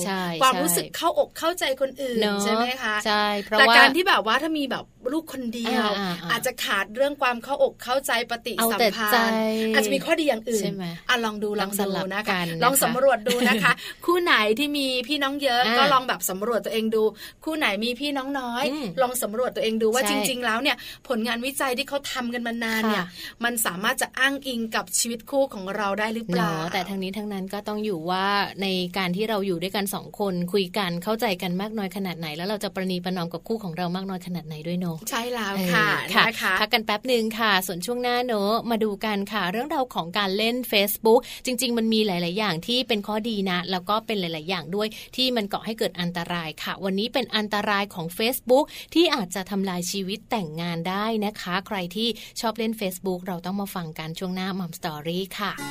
[0.42, 3.24] ความรู้สึกเข้าอกเข้าใจคนอื่นใช่ไหมคะใช่
[3.58, 5.88] แต่การที่แบบว่าถ้ามีแบบลูกคนเดียว
[6.30, 9.36] อาจจะขาดเรื่องความเข้าอกเข้าใจปฏิสัมพันธ์
[9.74, 10.64] อาจจะมีข้อดีอย่างอื่น
[11.08, 13.72] อะลองดูลองดูนะคะลองสำรวจดูนะคะ
[14.04, 17.02] คู่ไหนที่มีพี่น้องเยอะก็ลองแบบสำรวจตัวเองดู
[17.44, 18.64] คู่ไหนมีพี่น้องน้อย
[19.02, 20.76] ลองสำรวจตัวเองดูว่าจริง ๆ แล้วเนี่ย
[21.08, 23.04] ผลงานวิจัยที่เขาทำกันมานานเนี่ย
[23.44, 28.26] มันสามารถจะอ้างอิงกับชีวิตคู่ของเราได้หรือเปล่าแต่ทั้งนี้ทั้งนั้นก็ต้องอยู่ว่า
[28.62, 28.66] ใน
[28.98, 51.54] การที่เราอยู่ด้วยกันสองคนคุยกันเข้าใจกันมากน้อยขนาดไหน แล้วเราจะประนีประนอมกับคู่ของเรามากน้อยขนาดไหนด้วยเนาะใช่แล้วค่ะนะคะพักกันแป๊บหนึ่งค่ะ ส่วนช่วงหน้าเนาะมาดูกันค่ะ เรื่องราวของการเล่น Facebook จริง ๆ มันมีหลาย ๆ อย่างที่เป็นข้อดีนะ แล้วก็เป็นหลาย ๆ อย่างด้วยที่มันเกาะให้เกิดอันตรายค่ะ วันนี้เป็นอันตรายของ Facebook ที่อาจจะทำลายชีวิตแต่งงานได้นะคะ
[51.66, 52.08] ใครที่
[52.40, 55.65] ชอบเล่น Facebook เราต้องมาฟังกันช่วงหน้ามัมสตอรี่ค่ะเ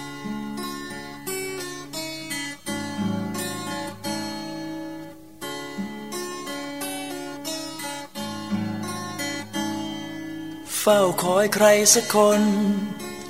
[10.90, 12.42] ฝ้าคอยใครสักคน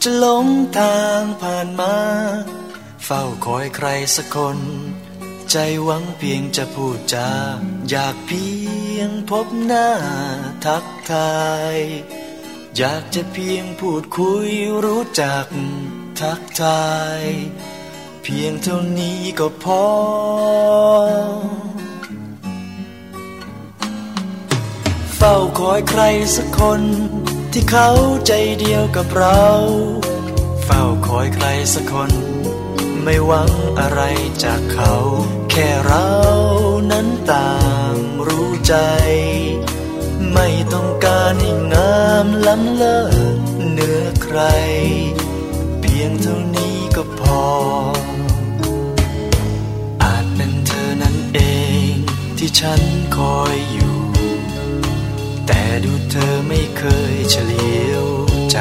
[0.04, 0.48] จะหลง
[0.78, 1.96] ทางผ่านมา
[3.06, 4.60] เฝ้าคอยใครสักคน
[5.52, 7.32] ใจหวังเพียงจะพูดจา
[7.90, 8.46] อยากเพี
[8.96, 9.90] ยงพบหน้า
[10.66, 11.44] ทักทา
[11.76, 11.78] ย
[12.78, 14.50] อยากจะเพียงพูดคุย
[14.86, 15.48] รู้จัก
[16.22, 17.24] ทักทาย
[18.24, 19.86] เพียงเท่านี้ก็พอ
[25.16, 26.02] เฝ้าคอยใคร
[26.36, 26.82] สักคน
[27.54, 27.90] ที่เขา
[28.28, 29.46] ใจเดียวกับเรา
[30.66, 32.12] เฝ้าคอยใครสักคน
[33.04, 34.02] ไม่หวังอะไร
[34.44, 34.94] จากเขา
[35.52, 36.10] แค่เรา
[36.92, 37.54] นั้นต่า
[37.94, 37.96] ง
[38.28, 38.76] รู้ใจ
[40.34, 43.00] ไม่ต้องการให้งามล้ำเลิ
[43.36, 43.40] ศ
[43.72, 44.40] เหนือใคร
[46.06, 47.44] ยงเท่านี้ก็พอ
[50.04, 51.40] อาจเป็นเธอนั้นเอ
[51.90, 51.92] ง
[52.38, 52.82] ที่ฉัน
[53.18, 53.98] คอยอยู่
[55.48, 58.06] แต่ดูเธอไม่เคยเฉลียว
[58.52, 58.60] ใจ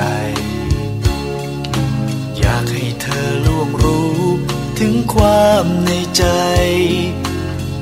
[2.39, 4.19] อยากให้เธอล่วงรู้
[4.79, 6.25] ถึงความในใจ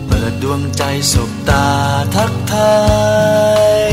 [0.06, 1.68] เปิดดวงใจสบตา
[2.14, 2.76] ทักทา
[3.90, 3.92] ย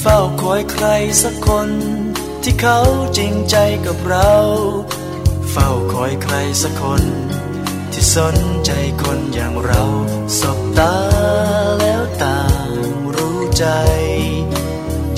[0.00, 0.86] เฝ้าคอยใคร
[1.22, 1.70] สักคน
[2.50, 2.82] ที่เขา
[3.18, 3.56] จริงใจ
[3.86, 4.32] กับเรา
[5.50, 7.02] เฝ้าคอยใครสักคน
[7.92, 8.70] ที่สนใจ
[9.02, 9.82] คนอย่างเรา
[10.40, 10.96] สบตา
[11.80, 12.70] แล้วต่าง
[13.16, 13.66] รู้ใจ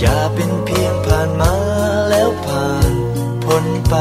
[0.01, 1.55] อย่าเป็นเพียงผ่านมา
[2.11, 2.93] แล้วผ่าน
[3.45, 3.97] พ้นไป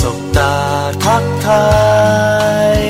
[0.00, 0.54] สบตา
[1.04, 1.68] ทักทา
[2.76, 2.80] ย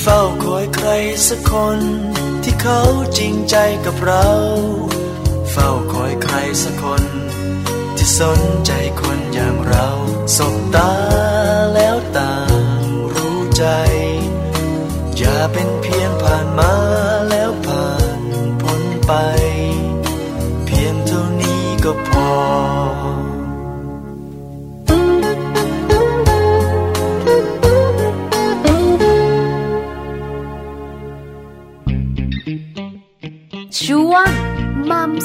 [0.00, 0.88] เฝ้าคอยใคร
[1.28, 1.80] สักคน
[2.42, 2.80] ที่เขา
[3.18, 4.28] จริงใจกับเรา
[5.50, 7.04] เฝ้าคอยใครสักคน
[7.96, 9.88] ที่สนใจคนอย่างเรา
[10.36, 10.90] สบตา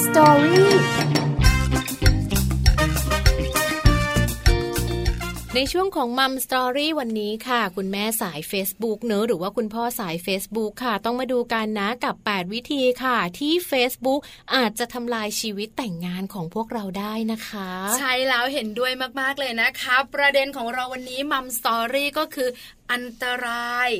[0.04, 0.70] story
[5.54, 14.20] ในช่วงของ Mom Story วันนี้ค่ะ คุณแม่สาย Facebook เนอะหรือว่าคุณพ่อสาย Facebook ค่ะ ต้องมาดูกันนะกับ 8 วิธีค่ะ ที่ Facebook
[14.54, 22.48] อาจจะทำลายชีวิตแต่งงานของพวกเราได้นะคะ ใช่แล้วเห็นด้วยมากๆเลยนะคะ ประเด็นของเราวันนี้ Mom Story ก็คือ
[22.92, 23.90] อันตราย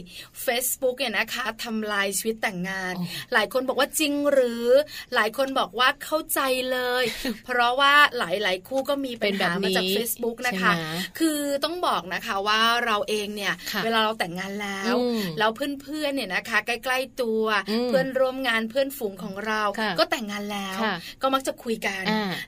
[0.45, 2.95] Facebook เนี่ยนะคะทำลายชีวิตแต่งงาน
[3.33, 4.67] หลายคนบอกว่าจริงหรือ
[5.15, 6.41] หลายคนบอกว่าเข้าใจ
[6.73, 7.05] เลย
[7.45, 10.73] เพราะว่าหลายๆ คู่ก็มีปัญหามาจาก Facebook นะคะ
[11.19, 14.95] คือต้องบอกนะคะว่าเราเองเนี่ย เวลาเราแต่งงานแล้ว
[15.39, 17.45] แล้วเพื่อนๆเนี่ยนะคะ ใกล้ๆตัว
[17.89, 19.63] เพื่อนร่วมงานเพื่อนฝูงของเรา
[19.99, 20.79] ก็แต่งงานแล้ว
[21.23, 22.03] ก็มักจะคุยกัน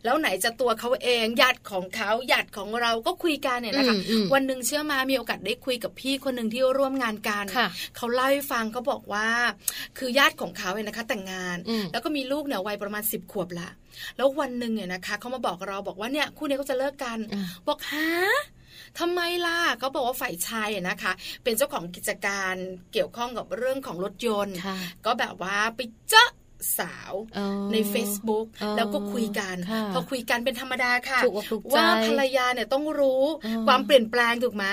[0.05, 3.97] แล้วไหนจะตัวเขาเองญาติของเขาญาติของเราก็คุยกันเนี่ยนะคะ
[4.35, 7.45] วันหนึ่งเชื่อมามีโอกาสได้คุยกับพี่คนหนึ่งที่ร่วมงานกัน
[7.97, 9.29] เขาเล่าให้ฟังเขาบอกว่า
[9.99, 11.57] คือญาติของเขาเนี่ยนะคะ แต่งงาน
[11.93, 13.69] แล้วก็มีลูกเนี่ยวัยประมาณสิบขวบละ
[14.17, 17.19] แล้ววันหนึ่งเนี่ยนะคะเขามาบอกเราบอกว่าเนี่ยคู่นี้เขาจะเลิกกัน
[17.67, 18.09] บอกฮะ
[18.99, 21.13] ทำไมล่ะเขาบอกว่าฝ่ายชายนะคะ
[21.45, 22.55] เป็นเจ้าของกิจการ
[22.93, 24.57] เกี่ยวข้องกับเรื่องของรถยนต์
[25.07, 26.31] ก็แบบว่าไปเจาะ
[26.79, 27.13] สาว
[27.73, 29.57] ใน Facebook แล้วก็คุยกัน
[29.95, 31.21] พอคุยกันเป็นธรรมดาค่ะ
[31.75, 33.23] ว่าภรรยาเนี่ยต้องรู้
[33.67, 34.65] ความเปลี่ยนแปลงถูกไหม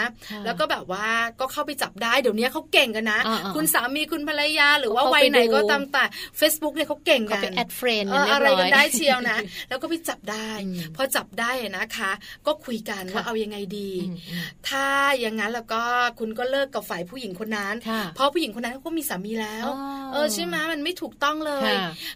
[0.46, 1.08] แล้วก็แบบว่า
[1.40, 3.20] ก็เข้าไปจับได้เดี๋ยวนี้เขาเก่งกันนะ
[3.56, 6.04] คุณสามีคุณภรรยาหรือว่าวัยไหนก็ตามแต่
[6.40, 9.38] Facebook เนี่ยเขาเก่งกัน add friend อะไรกันได้เชียวนะ
[9.70, 10.50] แล้วก็ไปจับได้
[10.96, 12.12] พอจับได้นะคะ
[12.48, 13.92] ก็คุยกันว่าเอายังไงดี
[14.68, 14.86] ถ้า
[15.20, 15.82] อย่างนั้นแล้วก็
[16.20, 17.76] คุณก็เลิกกับฝ่ายผู้หญิงคนนั้น
[18.16, 19.68] เพราะผู้หญิงคนนั้นก็มีสามีแล้ว
[20.14, 21.75] เออใช่ไหมมันไม่ถูกต้องเลย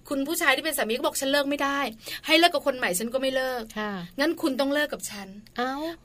[0.09, 1.79] คุณผู้ชายที่เป็นสามีก็บอกฉันเลิกไม่ได้
[2.25, 3.63] ให้เลิกกับคนใหม่ฉันก็ไม่เลิก
[4.19, 5.27] งั้นคุณต้องเลิกกับฉัน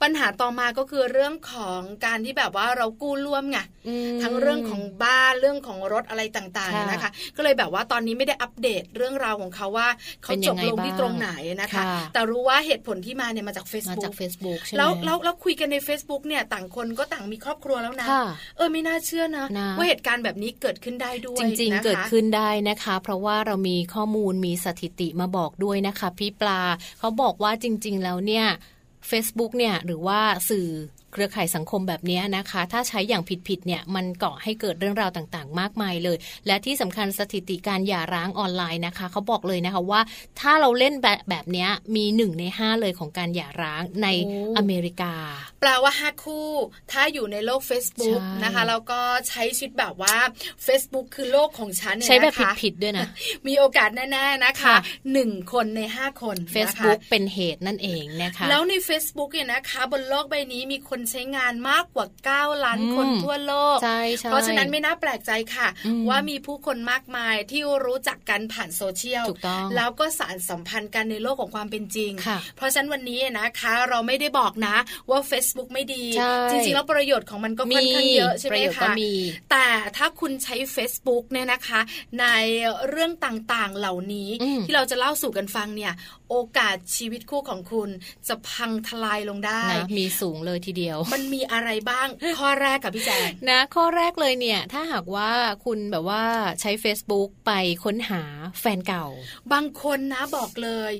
[0.01, 3.59] ปัญหาต่อมาก็คือเรื่องของการที่แบบว่าเรากู้ร่วมไง
[4.23, 9.87] ทั้งเรื่องของบ้านเรื่องของรถอะไรต่างๆนะคะ ก็เลยแบบว่าตอนนี้ไม่ได้อัปเดตเรื่องราวของเขาว่า
[10.23, 11.29] เขาจบลงที่ตรงไหน
[11.61, 18.07] นะคะ แต่รู้ว่าเหตุผลที่มาเนี่ยมาจาก Facebook มาจาก Facebook ใช่ไหมแล้วแล้วแล้วคุยกันใน Facebook เนี่ยต่างคนก็ต่างมีครอบครัวแล้วนะ
[18.57, 19.45] เออไม่น่าเชื่อนะ
[19.77, 26.61] ว่าเหตุการณ์แบบนี้เกิดขึ้นได้ด้วยจริง ๆ เกิดขึ้นได้นะคะ เพราะว่าเรามีข้อมูลมีสถิติมาบอกด้วยนะคะ พี่ปลา
[26.99, 28.45] เขาบอกว่าจริง ๆ แล้วเนี่ย
[29.09, 30.67] Facebook เนี่ยหรือว่าสื่อ
[31.15, 40.01] เครือข่ายสังคมแบบนี้นะคะ ถ้าใช้อย่างผิดๆเนี่ยมันก่อให้เกิดเรื่องราวต่างๆ มากมายเลย และที่สำคัญสถิติการหย่าร้างออนไลน์นะคะเขาบอกเลยนะคะว่า
[40.39, 44.07] ถ้าเราเล่นแบบแบบนี้มีหนึ่งในห้าเลยของการหย่าร้างใน
[44.57, 45.13] อเมริกา
[45.61, 46.49] แปลว่าห้าคู่
[46.91, 48.99] ถ้าอยู่ในโลก Facebook นะคะแล้วก็
[49.29, 50.15] ใช้ชีวิตแบบว่า
[50.67, 53.07] Facebook คือโลกของฉันใช้แบบผิดๆด้วยนะ
[53.47, 54.75] มีโอกาสแน่ๆนะคะ
[55.13, 63.77] หนึ่งคนในห้าคน Facebook เป็นเหตุนั่นเองนะคะแล้วใน Facebook เนี่ยนะคะบนโลกใบนี้มีคนใช้งานมากกว่า 9 ล้านคนทั่วโลก
[64.29, 65.67] เพราะฉะนั้นไม่น่าแปลกใจค่ะ
[66.09, 69.25] ว่ามีผู้คนมากมายที่รู้จักกันผ่านโซเชียล
[69.75, 72.11] แล้วก็สารสัมพันธ์กันในโลกของความเป็นจริง
[72.55, 74.75] เพราะฉะนั้นวันนี้นะคะ เราไม่ได้บอกนะ
[75.09, 76.05] ว่า Facebook ไม่ดี
[76.49, 78.91] จริงๆ แล้วประโยชน์ของมันก็ค่อนข้างเยอะใช่ไหมคะ
[79.51, 79.65] แต่
[79.97, 81.79] ถ้าคุณใช้ Facebook เนี่ยนะคะ
[82.19, 82.25] ใน
[82.89, 84.29] เรื่องต่างๆเหล่านี้
[84.65, 85.93] ที่เราจะเล่าสู่กันฟังเนี่ย
[86.29, 87.89] โอกาสชีวิตคู่ของคุณ
[88.27, 92.07] จะพังทลายลงได้นะมีสูงเลยทีเดียว มันมีอะไรบ้าง
[92.39, 95.31] ข้อแรกกับพี่แจงนะ ข้อแรกเลยเนี่ย ถ้าหากว่า
[95.65, 96.23] คุณแบบว่า
[96.61, 97.51] ใช้ Facebook ไป
[97.83, 98.21] ค้นหา
[98.59, 99.07] แฟนเก่า
[99.53, 100.93] บางคนนะบอกเลย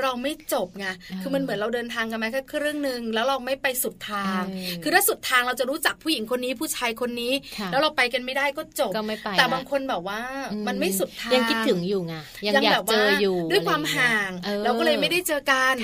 [0.00, 0.86] เราไม่จบไง
[1.22, 4.42] คือมันเหมือนเราเดินทางกันมาแค่ครึ่งหนึ่งแล้วเราไม่ไปสุดทาง
[4.82, 7.32] คือถ้าสุดทางเราจะรู้จักผู้หญิงคนนี้ผู้ชายคนนี้
[7.72, 10.20] แล้วเราไปกันไม่ได้ก็จบก็ไม่ไปแต่บางคนแบบว่า
[10.66, 12.14] มันไม่สุดทางยังคิดถึงอยู่ไง
[12.46, 14.30] ยังอยากเจออยู่ด้วยความห่าง
[14.70, 15.74] เราก็เลยไม่ได้เจอกัน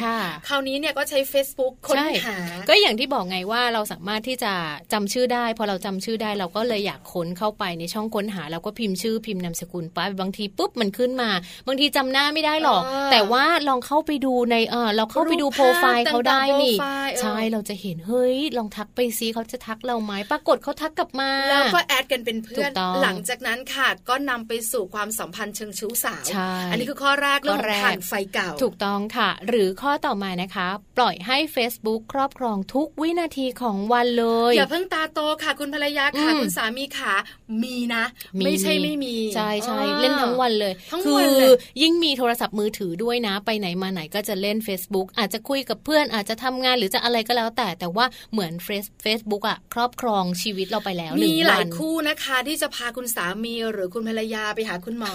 [0.48, 1.96] คราวนี้เนี่ยก็ใช้ Facebook ค้น
[2.26, 2.36] หา
[2.68, 4.52] ก็อย่างที่บอกไงว่าเราสามารถที่จะ
[4.92, 11.30] จำชื่อได้ พอเราจำชื่อได้เราก็เลยอยากค้นเข้าไปในช่องค้นหาเราก็พิมพ์ชื่อพิมพ์นามสกุลไปบางทีปุ๊บมันขึ้นมา
[11.66, 16.74] บางทีจำหน้าไม่ได้หรอก แต่ว่าลองเข้าไปดูในเออเราเข้าไปดูโปรไฟล์เขาได้นี่
[17.20, 22.70] ใช่เราจะเห็นเฮ้ยลองทักไปซิเขาจะทักเราไหมปรากฏเขาทักกลับมา แล้วก็แอดกันเป็นเพื่อน
[23.02, 26.24] หลังจากนั้นค่ะก็นำไปสู่ความสัมพันธ์เชิงชู้สาว
[26.70, 37.14] อันนี้คือข้อแรกเรื่องผ่านไฟเก่าถูกต้องค่ะ หรือข้อต่อมานะคะ ปล่อยให้ Facebook ครอบครองทุกวินาทีของวันเลย อย่าเพิ่งตาโตค่ะ คุณภรรยาค่ะ คุณสามีค่ะ
[37.62, 38.04] มีนะ
[38.44, 40.72] ไม่ใช่ไม่มี ใช่ใช่เล่นทั้งวันเลย
[41.04, 41.34] คือ
[41.82, 55.12] ยิ่งมีโทรศัพท์มือถือด้วยนะ ไปไหนมาไหนก็จะเล่น Facebook อาจจะคุยกับเพื่อนอาจจะทำงานหรือจะอะไรก็แล้วแต่แต่ว่าเหมือนเฟซเฟซบุ๊กอะครอบครองชีวิตเราไปแล้วมีหลายคู่นะคะที่จะพาคุณสามีหรือคุณภรรยาไปหาคุณหมอ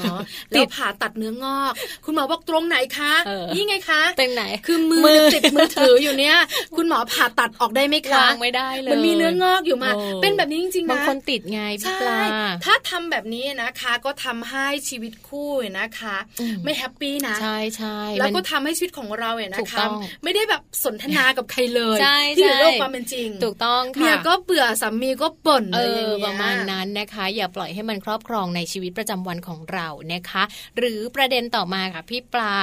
[0.51, 1.71] แล้วผ่าตัดเนื้องอก
[2.05, 3.13] คุณหมอบอกตรงไหนคะ
[3.55, 6.35] นี่ไงคะเป็นไหน คือมือติดมือถืออยู่เนี้ย
[6.75, 12.19] คุณหมอผ่าตัดออกได้ไหมคะไม่ได้เลยมันมีเนื้องอกอยู่มา เป็นแบบนี้จริงๆนะบางคนติดไงพี่ปลา
[12.65, 16.17] ถ้าทำแบบนี้นะคะ ก็ทำให้ชีวิตคู่นะคะ
[16.63, 19.85] ไม่แฮปปี้นะใช่ใช่แล้วก็ทำให้ชีวิตของเราเนี่ยนะคะ
[20.23, 21.97] ไม่ได้แบบสนทนากับใครเลย
[22.37, 30.43] ที่อยู่โลกความเป็นจริง ถูกต้องค่ะเมียก็เบื่อสามีก็บ่นเออประมาณนั้นนะคะ อย่าปล่อยให้มันครอบครองในชีวิตประจำวันของเรานะคะ
[30.77, 32.53] หรือประเด็นต่อมาค่ะพี่ปลา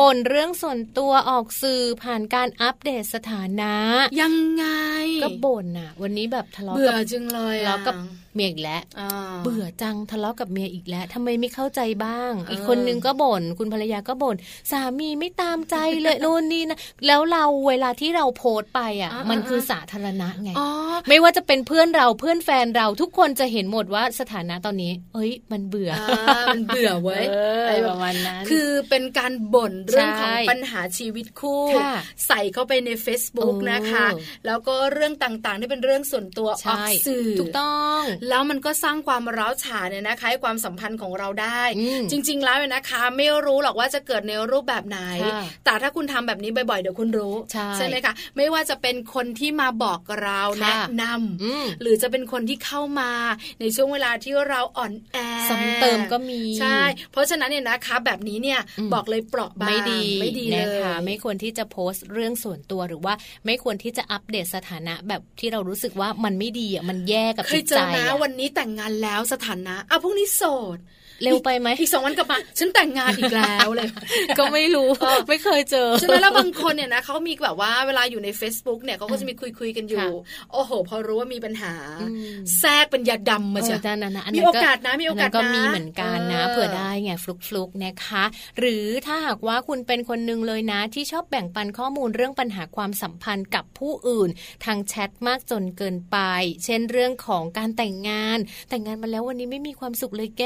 [0.00, 3.74] บ่นเรื่องส่วนตัวออกสื่อผ่านการอัปเดตสถานะ
[4.20, 4.64] ยังไง
[5.22, 7.96] ก็บ่นอะ วันนี้แบบทะเลาะกับเบื่อจึงเลยทะเลาะกับ
[8.36, 8.82] เมียอีกแล้ว
[9.44, 14.36] เบื่อจังทะเลาะกับเมียอีกแล้วทำไมไม่เข้าใจบ้าง อีกคนนึงก็บ่นคุณภรรยาก็บ่น
[14.70, 20.50] สามีไม่ตามใจเลยโน่นนี่นะแล้วเราเวลาที่เราโพสต์ไปอะ มันคือสาธารณะไง
[21.08, 25.90] ไม่ว่าจะเป็นเพื่อนเราเพื่อนแฟนเราทุกคนจะเห็นหมดว่าสถานะตอนนี้ เอ้ย มันเบื่อ
[26.54, 27.24] มันเบื่อเว้ย
[27.66, 31.62] อะไรประมาณนั้นคือเป็นการบ่นเรื่องของปัญหาชีวิตคู่
[32.26, 34.06] ใส่เข้าไปใน Facebook นะคะ
[34.46, 41.62] แล้วก็เรื่องต่างๆที่เป็นเรื่องส่วนตัวออกสื่อถูกต้องแล้วมันก็สร้างความร้าวฉานเนี่ยนะคะให้ความสัมพันธ์ของเราได้
[42.10, 44.98] จริง ๆ แล้วนะคะ ไม่รู้หรอกว่าจะเกิดในรูปแบบไหน
[45.64, 47.34] แต่ถ้าคุณทำแบบนี้บ่อยๆเดี๋ยวคุณรู้
[47.76, 53.10] ใช่ไหมคะไม่ว่าจะเป็นคนที่มาบอกเราแนะนำหรือจะเป็นคนที่เข้ามา
[53.60, 55.16] ในช่วงเวลาที่เราอ่อนแอ
[55.48, 56.80] ซ้ำเติมก็มีใช่
[57.12, 58.60] เพราะฉะนั้นเนี่ยนะคะ แบบนี้เนี่ย
[58.94, 63.14] บอกเลยเปราะบางไม่ดีไม่ดีนะคะไม่ควรที่จะโพสต์เรื่องส่วนตัวหรือว่า
[63.46, 70.42] ไม่ควรที่จะอัปเดตสถานะแบบที่เรารู้สึกว่ามันไม่ดีอะมันแย่กับจิตใจเคยเจอนะวันนี้แต่งงานแล้วสถานะอะพรุ่งนี้โส
[70.76, 70.78] ด
[71.22, 73.88] เร็วไปไหมอีกสองวันกลับมาฉันแต่งงานอีกแล้วเลย
[74.38, 74.88] ก็ไม่รู้
[75.28, 80.06] ไม่เคยเจอใช่ไหมแล้วบางคนเนี่ยนะเขามีแบบว่าเวลาอยู่ใน Facebook เนี่ยเขาก็จะมีคุยคุยกันอยู่
[80.52, 81.74] โอ้โห พอรู้ว่ามีปัญหา
[82.58, 83.80] แทรกเป็นยาดำมาเชียว
[84.36, 88.24] มีโอกาสนะมีโอกาสก็มีเหมือนกันนะเผื่อได้ไงฟลุกฟลุกนะคะ
[88.58, 94.30] หรือถ้าหากว่าคุณเป็นคนหนึ่งเลยนะ ที่ชอบแบ่งปันข้อมูลเรื่องปัญหาความสัมพันธ์กับผู้อื่น
[94.64, 96.18] ทางแชทมากจนเกินไป
[96.64, 98.38] เช่นเรื่องของการแต่งงาน
[98.70, 100.44] แต่งงานมาแล้ววันนี้ไม่มีความสุขเลยแก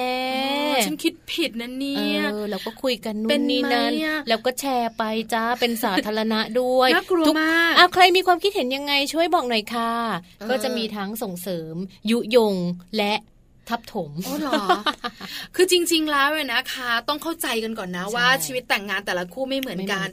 [0.87, 3.93] ฉันคิดผิดนะเนี่ยเออเราก็คุยกันนู่นนี่นั่น
[4.29, 9.93] แล้วก็แชร์ไปจ้าเป็นสาธารณะด้วยน่ากลัวมากอะใครมีความคิดเห็นยังไงช่วยบอกหน่อยค่ะ
[10.51, 11.75] ก็จะมีทั้งส่งเสริม
[12.11, 12.55] ยุยง
[12.97, 13.15] และ
[13.71, 14.65] ทับถมอ๋อเหรอ
[15.57, 20.07] คือจริง ๆ แล้วเยนะคะ ต้องเข้าใจกันก่อนนะว่าชีวิตแต่งงานแต่ละคู่ไม่เหมือนกัน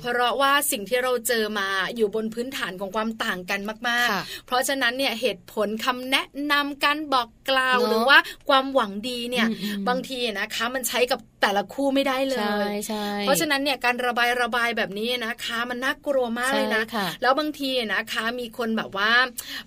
[0.00, 9.46] เพราะว่าสิ่งที่เราเจอมาอยู่บนพื้นฐานของความต่างกันมาก ๆ เพราะฉะนั้นเนี่ยเหตุผลคำแนะนำการบอกกล่าวหรือว่าความหวังดีเนี่ย
[9.88, 12.36] บางทีนะคะมันใช้กับ แต่ละคู่ไม่ได้เล
[12.70, 12.72] ย
[13.20, 16.82] เพราะฉะนั้นเนี่ยการระบายระบายแบบนี้นะคะ มันน่ากลัวมากเลยนะ
[17.22, 19.12] แล้วบางทีนะคะ มีคนแบบว่า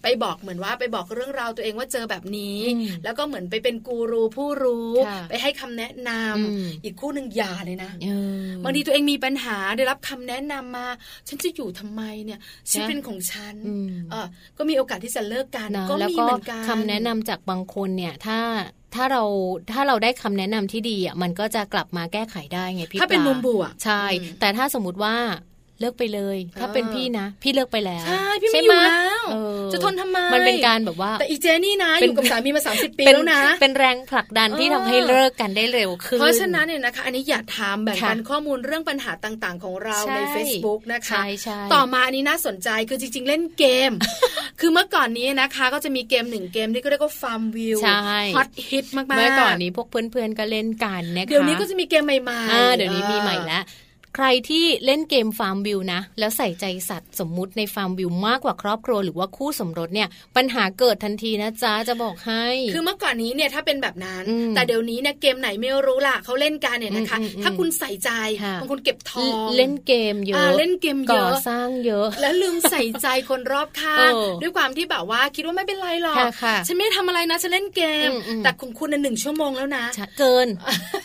[0.03, 2.59] ไปบอกเหมือนว่าไปบอกเรื่องราวตัวเองว่าเจอแบบนี้
[3.03, 4.91] แล้วก็เหมือนไปเป็นกูรูผู้รู้
[5.29, 7.91] ไปให้คำแนะนำอีกคู่หนึ่งอย่าเลยนะ
[8.63, 10.87] บางทีตัวเองมีปัญหาได้รับคำแนะนำมา
[11.27, 13.55] ฉันจะอยู่ทำไมเนี่ยชีวิตเป็นของฉัน
[14.11, 18.39] เออก็มีโอกาสที่จะเลิกกันก็มีเหมือนกันคำแนะนำจากบางคนเนี่ยถ้า
[18.95, 19.23] ถ้าเรา
[19.71, 24.03] ถ้าเราได้คำแนะนำที่ดีอะมันก็จะกลับมาแก้ไขได้ไงพี่ถ้าเป็นมุมบวกใช่
[24.39, 25.15] แต่ถ้าสมมติว่า
[25.79, 29.23] เลิกไปเลย ถ้าเป็นพี่นะ พี่เลิกไปแล้ว ใช่ พี่ไม่อยู่แล้ว
[29.73, 41.21] จะทนทำไม มันเป็นการแบบว่า แต่อีเจนี่นะ อยู่กับสามีมาสามสิบปีแล้วนะ เป็นแรงผลักดันที่ทำให้เลิกกันได้เร็วขึ้น เพราะฉะนั้นเนี่ยนะคะ อันนี้อย่าถามแบ่งปันข้อมูลเรื่องปัญหาต่างๆ ของเราใน Facebook นะคะ
[41.73, 43.91] ต่อมาอันนี้น่าสนใจคือจริง ๆ เล่นเกม
[44.59, 47.77] คือเมื่อก่อนนี้นะคะ ก็จะมีเกมหนึ่งเกมที่ก็เรียกว่าฟาร์มวิว
[48.35, 53.63] ฮอตฮิตมากๆ เมื่อก่อนนี้พวกเพื่อนๆก็เล่นกันนะคะเดี๋ยวนี้ก็จะมีเกมใหม่ๆเดี๋ยวนี้มีใหม่แล้ว
[54.15, 64.23] ใครที่เล่นเกมฟาร์มวิวนะ แล้วใส่ใจสัตว์สมมุติในฟาร์มวิวมากกว่าครอบครัวหรือว่าคู่สมรสเนี่ยปัญหาเกิดทันทีนะจ๊ะจะบอกให้ คือเมื่อก่อนนี้เนี่ยถ้าเป็นแบบนั้น
[64.55, 68.09] แต่เดี๋ยวนี้เนี่ยเกมไหนไม่รู้ล่ะเขาเล่นกันเนี่ยนะคะ ถ้าคุณใส่ใจ
[68.61, 76.25] บางคนเก็บทองเล่นเกมเยอะเล่นเกมเยอะก่อสร้างเยอะ แล้วลืมใส่ใจคนรอบข้างด้วยความที่แบบว่าคิดว่าไม่เป็นไรหรอก
[76.67, 78.09] ฉันไม่ทำอะไรนะฉันเล่นเกม
[78.43, 79.85] แต่ของคุณหนึ่งชั่วโมงแล้วนะ
[80.19, 80.47] เกิน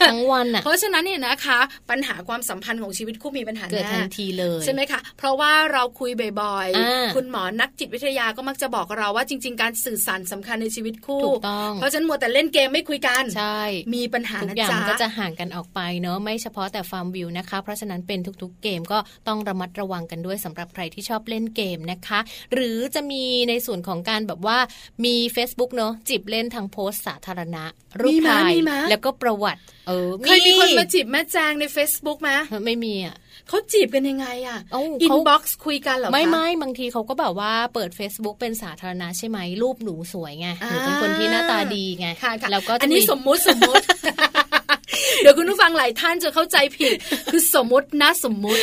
[0.08, 1.58] ทั้งวันอะเพราะฉะนั้นเนี่ยนะคะ
[1.90, 6.10] ปัญหาความสัมพันธ์ของชีวิตคู่มีปัญหาเกิดทันทีเลยใช่ไหมคะ เพราะว่าเราคุย
[6.40, 13.60] บ่อยๆ คุณหมอนักจิตวิทยาก็มักจะบอกเราว่าจริง ๆ การสื่อสารสำคัญในชีวิตคู่ถูกต้องเพราะฉะนั้นมัวแต่เล่นเกมไม่คุยกันใช่
[13.94, 22.20] มีปัญหาทุกอย่างก็จะห่างกันออกไปเนอะไม่เฉพาะแต่ฟาร์มวิวนะคะ เพราะฉะนั้นเป็นทุกๆเกมก็ต้องระมัดระวังกันด้วยสำหรับใครที่ชอบเล่นเกมนะคะ
[22.54, 24.58] หรือจะมีในส่วนของการแบบว่า
[25.04, 27.64] มี Facebook เนอะจีบเล่นทางโพสสาธารณะ
[28.00, 28.52] รูปถ่าย
[28.90, 32.30] แล้วก็ประวัติเออเคยมีคนมาจีบแม่แจงใน Facebook ไหม
[32.66, 33.16] ไม่มีอะ
[33.48, 34.58] เขาจีบกันยังไงอะ
[35.02, 42.08] inbox คุยกันเหรอไม่ไม่บางทีเขาก็แบบว่าเปิด Facebook เป็นสาธารณะใช่ไหมรูปหนูสวยไงหนูเป็นคนที่หน้าตาดีไง
[42.52, 43.84] แล้วก็อันนี้สมมุติสมมุติ
[45.22, 46.92] เดี๋ยวคุณผู้ฟังหลายท่านจะเข้าใจผิด
[47.32, 48.62] คือสมมตินะสมมติ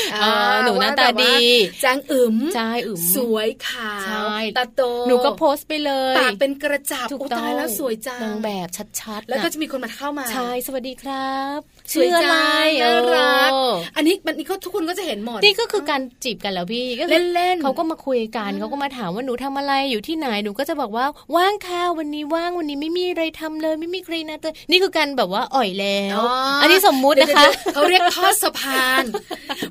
[0.63, 1.35] หนูหน้าตาดี
[1.81, 8.67] แจงอึมใช่อึมสวยขาวตาโตหนูก็โพสต์ไปเลยปากเป็นกระจับถูกตายแล้วสวยจังนางแบบ
[8.99, 11.59] ชัดๆ แล้วก็จะมีคนมาเข้ามาใช่สวัสดีครับ
[11.91, 12.35] ชื่ออะไร
[12.81, 13.51] น่ารัก
[13.95, 26.19] อันนี้มันนี่เขาทุกคนก็จะเห็นหมดนี่ก็คือการจีบกันแล้วพี่เล่นเล่นเขาก็มาคุยกันเขาก็มาถามว่าหนูทำอะไรอยู่ที่ไหนหนูก็จะบอกว่าว่างค่ะวันนี้ว่างวันนี้ไม่มีอะไรทำเลยไม่มีใครนะเตยนี่คือการแบบว่าอ่อยแล้ว
[26.61, 29.03] อันนี้สมมุตินะคะเขาเรียกทอดสะพาน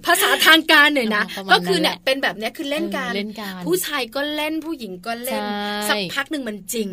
[0.06, 3.12] ภาษาทางการเนี่ยนะก็คือเนี่ยเป็นแบบนี้คือเล่นการ
[3.66, 5.42] ผู้ชายก็เล่นผู้หญิงก็เล่น
[5.90, 6.88] สักพักหนึ่งมันจริง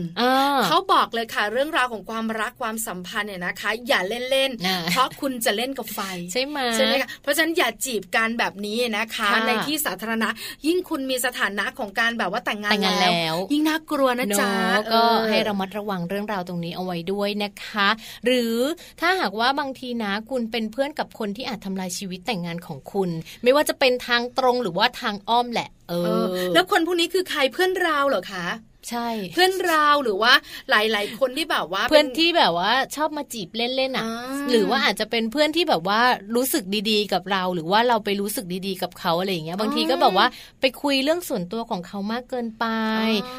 [0.66, 4.52] เขาบอกเลยค่ะ เรื่องราวของความรักความสัมพันธ์เนี่ยนะคะ อย่าเล่นเล่น
[4.92, 6.00] เพราะคุณจะเล่นกับไฟ
[6.34, 10.30] ใช่ไหมใช่ไหมคะเพราะฉะนั้นอย่าจีบกันแบบนี้นะคะ ในที่สาธารณะ
[10.68, 12.72] ยิ่งคุณมีสถานะของการแบบว่าแต่งงาน
[13.02, 14.52] แล้ว ยิ่งน่ากลัวนะจ๊ะ
[14.94, 17.90] ก็ให้ระมัดระวังเรื่องราวตรงนี้เอาไว้ด้วยนะคะ
[18.26, 18.56] หรือ
[19.02, 23.10] ถ้าหากว่าบางทีนะคุณเป็นเพื่อนกับคนที่อาจทำลายชีวิตแต่งงานของคุณ
[23.44, 26.24] ไม่ว่าจะเป็นทางตรงหรือว่าทางอ้อมแหละ เออ
[26.54, 28.48] แล้วคนพวกนี้คือใครเพื่อนเราเหรอคะ
[28.90, 30.34] ใช่ เพื่อนเราหรือว่า
[30.70, 34.06] หลาย ๆ คนที่แบบว่า เพื่อนที่แบบว่าชอบมาจีบเล่นๆอะ
[34.52, 36.02] หรือว่าอาจจะเป็นเพื่อนที่แบบว่า
[36.36, 40.28] รู้สึกดีๆ กับเรา หรือว่าเราไปรู้สึกดีๆ กับเขาอะไรอย่างเงี้ย บางทีก็แบบว่า
[40.62, 42.66] ไปคุยเรื่องส่วนตัวของเขามากเกินไป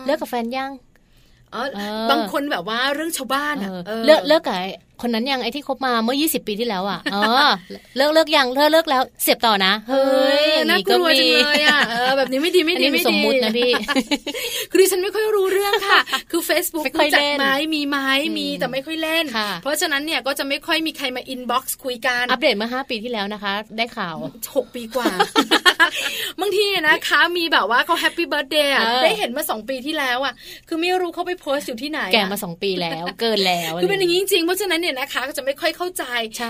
[0.05, 0.73] เลิกกับแฟนยัง
[2.11, 3.57] บางคนแบบว่าเรื่องชาวบ้าน
[4.05, 4.59] เลิกเลิกกับ
[5.03, 7.23] คนนั้นยังไอ้ที่คบมาเมื่อ 20 ปีที่แล้วอะอ๋อ
[7.97, 10.05] เลิกเลิกยังเลิกเลิกแล้ว เสียบต่อนะ เฮ้
[10.43, 11.81] ยน่ากลัวจังเลยอะ
[12.17, 13.73] แบบนี้ไม่ดีไม่ดีไม่ดีสมมุตินะพี่
[14.71, 17.99] คือดิฉันไม่ค่อยรู้เรื่องค่ะ คือ Facebook รู้จักไหมมีไหม
[18.39, 19.25] มีแต่ไม่ค่อยเล่น
[19.63, 25.07] เพราะฉะนั้นเนี่ยก็จะไม่ค่อยมีใครมา inbox คุยกัน อัปเดตเมื่อ 5 ปีที่แล้วนะคะ ได้ข่าว 6 ปีกว่า
[26.41, 30.35] บางทีนะคะมีแบบว่าเขา happy birthday ได้เห็นมา 2 ปีที่แล้วอะ
[30.69, 36.05] คือไม่รู้เขาไปโพสต์อยู่ที่ไหนแกมา 2 ปีแล้วเกินแล้วคือเป็นอย่างนี้จริงเพราะฉะนั้นเนี่ยนะคะก็จะไม่ค่อยเข้าใจ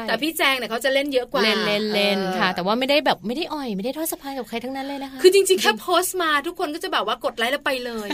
[0.09, 8.09] แต่พี่แจงเนี่ยเขาจะเล่นเยอะกว่าเล่นเล่นเล่นค่ะ แต่ว่าไม่ได้แบบไม่ได้อ่อยไม่ได้ทอดสะพานกับใครทั้งนั้นเลยนะคะคือจริงๆแค่โพสต์มาทุกคนก็จะแบบว่ากดไลค์แล้วไปเลย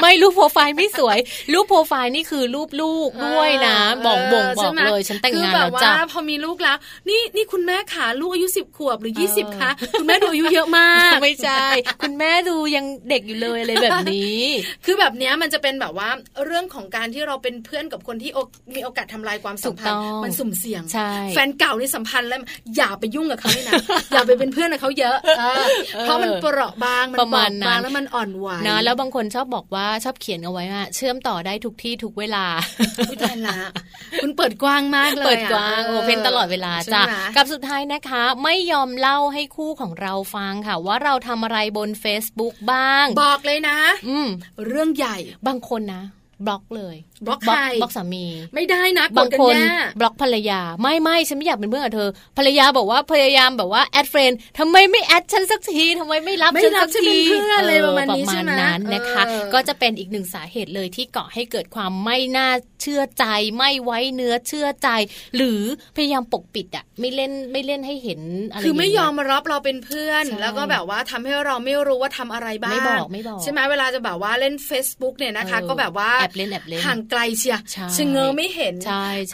[0.00, 1.18] ไม่รูปโปรไฟล์ไม่สวย
[1.52, 3.76] รูปโปรไฟล์นี่คือรูปลูกด้วยนะ
[4.06, 6.76] บอกบ่งบอกเลยฉันแต่งงานแล้วจ้ะพอมีลูกแล้ว
[7.08, 9.70] นี่นี่คุณแม่ขาลูกอายุสิบขวบหรือยี่สิบคะ
[10.00, 11.64] คุณแม่ดูอายุเยอะมากไม่ใช่
[12.02, 14.42] คุณแม่ดูยังเด็กอยู่เลยอะไรแบบนี้
[14.84, 16.08] คือแบบนี้มันจะเป็นแบบว่า
[16.44, 18.30] เรื่องของการที่เราเป็นเพื่อนกับคนที่
[18.74, 20.82] มีโอกาสทำลายความสัมพันธ์มันสุ่มเสี่ยง
[21.34, 22.40] แฟนเก่านี่สัมพันธ์แล้ว
[22.76, 23.74] อย่าไปยุ่งกับเขาเลยนะ
[24.12, 25.16] อย่าไปเป็นเพื่อนกับเขาเยอะ
[26.02, 32.46] เพราะมันเปราะบางมันบอบบางแล้วมันอ่อนไหวนะแล้วบางคนชอบบอกว่าชอบเขียนเอาไว้ว่าเชื่อมต่อได้ทุกที่ทุกเวลา
[33.08, 33.56] พูดละ
[34.22, 37.02] คุณเปิดกว้างมากเลยเปิดกว้าง open ตลอดเวลาจ้ะ
[37.36, 44.28] กับสุดท้ายนะคะ ไม่ยอมเล่าให้คู่ของเราฟังค่ะ ว่าเราทำอะไรบน Facebook บ้าง บอกเลยนะ อืม
[44.66, 45.16] เรื่องใหญ่
[45.46, 46.02] บางคนนะ
[46.46, 49.54] บล็อกเลยบล็อกใครบล็อกสามี ไม่ได้นะบางคน
[50.00, 59.22] บล็อกภรรยา ไม่ไม่ฉันไม่อยากเป็นเพื่อนกับเธอ ภรรยาบอกว่าพยายามแบบว่า add friend ทำไมไม่ add ฉันสักทีทำไมไม่รับฉันสักทีเพื่อนเลยประมาณนี้ใช่ไหมนั้นนะคะ
[59.54, 62.48] ก็จะเป็นอีกหนึ่งสาเหตุเลยที่เกาะให้เกิดความไม่น่า
[62.82, 63.24] เชื่อใจ
[63.56, 64.88] ไม่ไว้เนื้อเชื่อใจ
[65.36, 65.60] หรือ
[65.96, 68.20] พยายามปกปิดอะไม่เล่นไม่เล่นให้เห็น
[68.50, 77.56] อะไรคือไม่ยอมรับเราเป็นเพื่อน แล้วก็แบบว่าทำให้เราไม่รู้ว่าทำอะไรบ้างไม่บอกไม่บอกใช่ไหมเวลาจะแบบว่าเล่น Facebook เนี่ยนะคะ ก็แบบว่าแอบเล่นแอบเล่นห่างไกลเชีย
[77.96, 78.74] ชงเงอไม่เห็น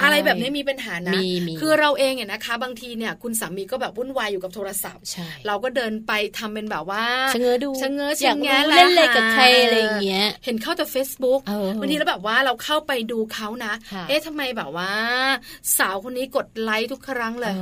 [0.02, 1.12] อะไรแบบนี้มีปัญหานะ
[1.60, 5.02] คือเราเองเนี่ยนะคะ บางทีเนี่ยคุณสามีก็แบบวุ่นวายอยู่กับโทรศัพท์
[5.46, 11.40] เราก็เดินไปทำเป็นแบบว่าชงเงอดูชงเงอชงแงเล่นเล่นกับใครอะไรอย่างเงี้ย เห็นเข้าแต่ Facebook
[11.80, 13.72] บางทีแล้วแบบว่าเราเข้าไปดูเขานะ
[14.08, 14.92] เอ๊ะทำไมแบบว่า
[15.78, 17.54] สาวคนนี้กดไลค์ทุกครั้งเลย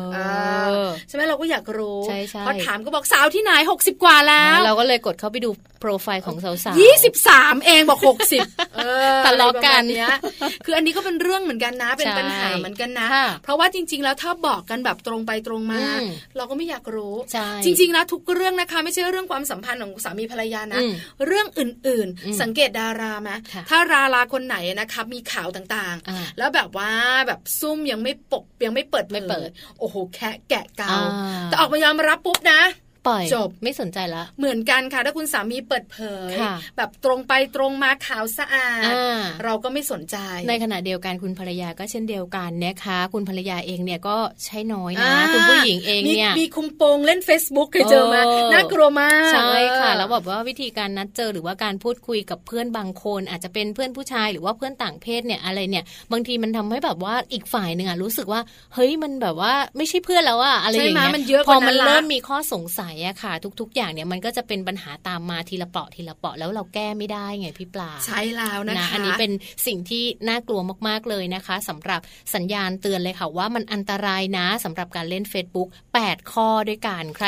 [1.09, 2.01] ใช่ไหมเราก็อยากรู้
[2.47, 8.43] พอถามก็บอกสาวที่ไหนหกสิบกว่าแล้ว เราก็เลยกดเข้าไปดูโปรไฟล์ของสาวๆยี่สิบสามเองบอกหกสิบ
[9.27, 10.15] ทะเลาะกันเนี้ย
[10.65, 13.09] คืออันนี้ก็เป็นเรื่องเหมือนกันนะเป็นปัญหาเหมือนกันนะ
[13.43, 15.83] เพราะว่าจริง ๆ แล้วถ้าบอกกันแบบตรงไปตรงมา
[16.37, 17.15] เราก็ไม่อยากรู้
[17.65, 20.81] จริงๆนะทุกเรื่องนะคะไม่ใช่เรื่องความสัมพันธ์ของสามีภรรยานะ
[21.27, 23.31] เรื่องอื่นๆ สังเกตดาราไหม
[23.71, 26.93] ถ้าดาราคนไหนนะคะมีข่าวต่างๆ แล้วแบบว่า
[27.27, 29.49] แบบซุ่มยังไม่ปกยังไม่เปิดไม่เปิด
[29.79, 30.95] โอ้โหแคะแกะเกา
[31.47, 32.61] แต่ออกมายอมรับปุ๊บนะ
[33.09, 35.99] ปล่อยจบไม่สนใจละ เหมือนกันค่ะถ้าคุณสามีเปิดเผ
[36.33, 36.35] ย
[36.77, 38.93] แบบตรงไปตรงมาขาวสะอาด
[39.45, 40.17] เราก็ไม่สนใจ
[40.49, 48.21] ในขณะเดียวกันคุณภรรยาก็เช่นเดียวกันนะคะ คุณภรรยาเองเนี่ยก็ใช้น้อยนะ คุณผู้หญิงเองเนี่ยมีคุมโปงเล่น Facebook เคยเจอมา
[48.53, 49.51] น่ากลัวมาก ใช่
[49.81, 58.41] ค่ะ แล้วแบบว่าวิธีการนัดเจอหรือว่าการพูดคุยกับเพื่อนบางคน อาจจะเป็นเพื่อนผู้ชายหรือว่าเพื่อนต่างเพศเนี่ยอะไรเนี่ย บางทีมันทำให้แบบว่าอีกฝ่ายหนึ่งอะรู้สึกว่า
[58.75, 69.33] เฮ้ยมันแบบว่าไม่ใช่เพื่อนแล้วอะอะไรอย่างเงี้ยพอมันเริ่มมีข้อสงสัยอะค่ะ ทุกอย่างเนี่ยมันก็จะเป็นปัญหาตามมาทีละเปาะทีละเปาะแล้วเราแก้ไม่ได้ไงพี่ปลาใช่แล้วนะคะอันนี้เป็น
[69.67, 72.01] สิ่งที่น่ากลัวมากๆเลยนะคะสำหรับ
[72.35, 75.69] สัญญาณเตือนเลยค่ะว่ามันอันตรายนะสำหรับการเล่น Facebook
[76.01, 77.27] 8 ข้อด้วยกันใคร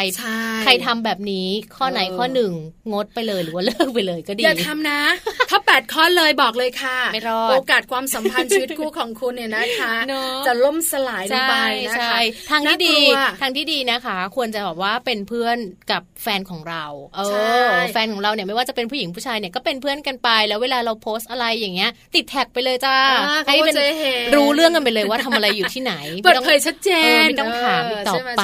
[0.63, 2.53] ใครทำแบบนี้ข้อไหนข้อหนึ่ง
[2.93, 5.01] งดไปเลยหรือว่าเลิกไปเลยก็ดีอย่าทำนะ
[5.51, 9.95] ถ้า 8 ข้อเลยบอกเลยค่ะไม่รอดโอกาสความสัมพันธ์ชีวิตคู่ของคุณเนี่ยนะคะ
[10.47, 11.55] จะล่มสลายลงไป
[11.89, 12.19] นะคะ
[12.51, 12.97] ทางที่ดี
[13.41, 15.58] ทางที่ดีนะคะ ควรจะบอกว่าเป็นเพื่อน
[15.91, 16.85] กับแฟนของเรา
[17.17, 17.21] เอ
[17.65, 22.97] อ แฟนของเราเนี่ยไม่ว่าจะเป็นผู้หญิงผู้ชายเนี่ยก็เป็นเพื่อนกันไป แล้วเวลาเราโพสอะไรอย่างเงี้ย ติดแท็กไปเลยจ้า
[23.47, 23.75] ให้เป็น
[24.37, 25.95] รู้เรื่องกันไปเลยว่าทำอะไรอยู่ที่ไหน
[26.25, 26.91] เปิดเผยชัดเจ
[27.23, 28.43] นไม่ต้องถามต่อไป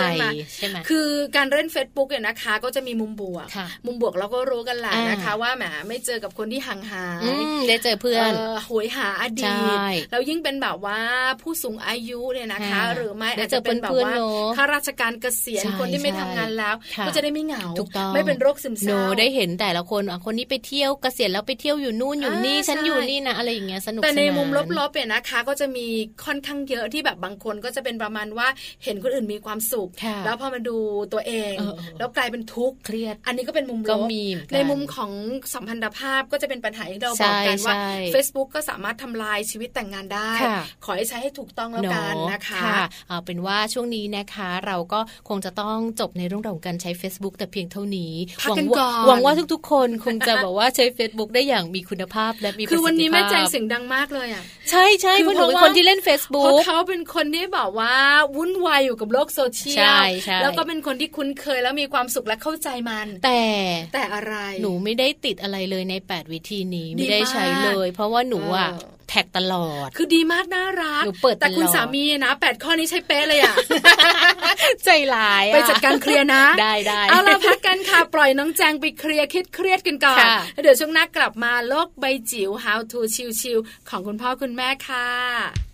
[0.56, 3.46] ใช่ไหมคือการเล่น Facebook เนี่ยนะคะ ก็จะมีมุมบวก
[3.86, 7.24] มุมบวกเราก็รู้กันแหละนะคะ ว่าแหมไม่เจอกับคนที่ห่างหาย
[7.68, 8.30] ได้เจอเพื่อน
[8.68, 9.78] หวยหาอดีต
[10.10, 10.98] แล้วยิ่งเป็นแบบว่า
[11.42, 14.12] ผู้สูงอายุเนี่ยนะคะ หรือไม่อาจจะเป็นแบบว่า
[14.56, 16.74] ข้าราชการเกษียณคนที่ไม่ทำงานแล้ว
[17.06, 24.48] ก็จะได้ไม่เหงาถูกต้องไม่เป็นโรคซึมเศร้าได้เห็นแต่ละคนคนนี้ไปเที่ยวเกษียณแล้วไปเที่ยวอยู่นู่นอยู่นี่ฉันอยู่นี่นะอะไรอย่างเงี้ยสนุกแต่ในมุม
[24.78, 25.86] ลบๆเนี่ยนะคะ ก็จะมี
[26.24, 28.48] ค่อนข้างเยอะที่แบบบางคนก็จะเป็นประมาณว่า
[28.84, 29.88] เห็นคนอื่นมีความสุข
[30.24, 30.76] แล้วพอมาดู
[31.12, 31.54] ตัวเอง
[31.98, 34.04] แล้วกลายเป็นทุกข์เครียด อันนี้ก็เป็นมุมลบ
[34.54, 35.10] ในมุมของ
[35.54, 37.74] สัมพันธภาพก็จะเป็นปัญหาที่เราบอกกันว่า
[38.14, 40.30] Facebook ก็สามารถทำลายชีวิตแต่งงานได้
[40.84, 42.62] ขอให้ใช้ให้ถูกต้องแล้วกันนะคะ
[43.08, 48.12] เอาเป็นว่าช่วงนี้นะคะ เราก็คงจะต้องจบในเรื่องของการใช้ Facebook แต่เพียงเท่านี้
[48.48, 57.94] หวังว่าหวังว่าทุกๆ คนคงจะบอกว่าใช้ Facebook ได้อย่างมีคุณภาพและมีคือวันนี้แม่แจงเสียงดังมากเลยอะใช่ใช่เพราะหนูเป็นคนที่เล่น Facebook เพราะเขาเป็นคนที่บอกว่า
[58.36, 60.00] วุ่นวายอยู่กับโลกโซเชียล
[60.42, 63.42] แล้วก็เป็นคนที่คุ้นเคยแล้วมีความสุขและเข้าใจมัน แต่
[63.94, 68.70] แต่อะไรหนูไม่ได้ติดอะไรเลยใน 8 วิธีนี้ไม่ได้ใช้เลย เพราะว่าหนูอะ
[69.08, 73.54] แท็กตลอด คือดีมากน่ารักหนูเปิดแต่คุณสามีนะแปดข้อนี้ใช้เป๊ะเลยอะ
[74.84, 80.24] ใจร้ายไปจัดการเคลียร์นะ ได้ได้เอาละพักกันค่ะ ปล่อยน้องแจงไปเคลียร์คิดเครียดกันก่อน
[80.62, 83.00] เดี๋ยวช่วงหน้ากลับมาโลกใบจิ๋ว How to
[83.40, 85.73] ชิวๆของคุณพ่อคุณแม่ค่ะ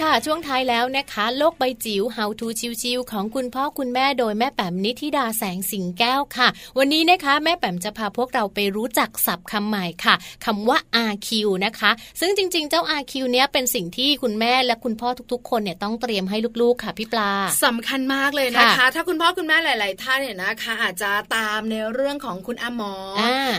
[0.00, 2.46] ค่ะช่วงท้ายแล้วนะคะ โลกใบจิ๋ว How to
[2.82, 10.14] ชิวๆของคุณพ่อคุณแม่โดยแม่แป๋มนิธิดาแสงสิงแก้วค่ะ วันนี้นะคะแม่แป๋มจะพาพวกเราไปรู้จักศัพท์คำใหม่ค่ะ
[10.44, 10.78] คำว่า
[11.10, 11.28] RQ
[11.64, 11.90] นะคะ
[12.20, 17.32] ซึ่งจริง ๆ เจ้า RQ เนี้ยเป็นสิ่งที่คุณแม่และคุณพ่อทุกๆ คนเนี่ยต้องเตรียมให้ลูกๆค่ะพี่ปลา
[17.64, 22.94] สำคัญมากเลยนะคะ ถ้าคุณพ่อคุณแม่หลาย ๆ ท่านเนี่ยนะคะ อาจจะตามในเรื่องของคุณอาหมอ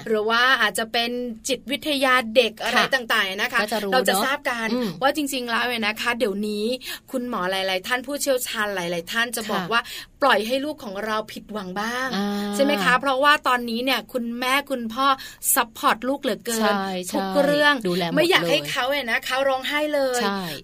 [0.08, 1.10] หรือว่าอาจจะเป็น
[1.48, 3.60] จิตวิทยาเด็กอะไรต่างๆนะคะ
[3.94, 4.68] เราจะทราบกัน
[5.02, 6.66] ว่าจริง ๆ แล้วเนี่ยนะคะเดี๋ยวนี้
[7.12, 9.82] คุณหมอหลาย ๆ ท่านผู้เชี่ยวชาญหลาย ๆ ท่านจะบอกว่า
[10.22, 12.08] ปล่อยให้ลูกของเราผิดหวังบ้าง
[12.56, 15.08] ใช่ไหมคะ เพราะว่าตอนนี้เนี่ยคุณแม่คุณพ่อ
[15.56, 16.74] support ลูกเหลือเกิน
[17.14, 17.76] ทุกเรื่อง
[18.16, 20.22] ไม่อยากให้เขาเนี่ยนะเขาร้องไห้เลย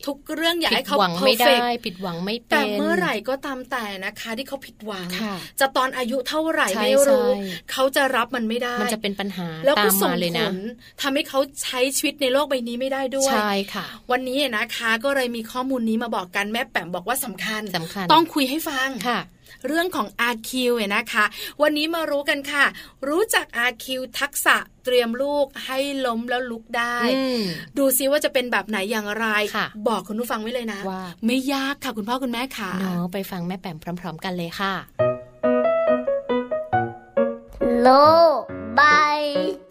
[0.07, 5.07] ทุกเรื่องอยากให้เขา perfectผิดหวังไม่เป็นแต่เมื่อไหร่ก็ตามแต่นะคะที่เขาผิดหวัง
[5.59, 7.27] จะตอนอายุเท่าไหร่ไม่รู้
[7.71, 10.55] เขาจะรับมันไม่ได้ มันจะเป็นปัญหาแล้วก็ส่งผล
[11.01, 19.19] ทำให้เขาใช้ชีวิตในโลกใบนี้ไม่ได้ด้วยใช่ค่ะ วันนี้นะคะก็เลยมีข้อมูลนี้มาบอกกันแม่แป๋มบอกว่าสำคัญสำคัญ ต้องคุยให้ฟังค่ะ
[19.67, 21.25] เรื่องของ RQ เนี่ยนะคะ
[21.61, 22.65] วันนี้มารู้กันค่ะ
[23.07, 23.85] รู้จัก RQ
[24.19, 26.97] ทักษะเตรียมลูกให้ล้มแล้วลุกได้
[27.77, 29.27] ดูซิว่าจะเป็นแบบไหนอย่างไร
[29.87, 34.73] บอกคุณผู้ฟังไว้เลยนะว่าไม่ยากค่ะคุณพ่อคุณแม่ค่ะเนาะไปฟังแม่แป๋มพร้อม ๆ กันเลยค่ะ
[37.81, 37.87] โล
[38.41, 39.19] บาย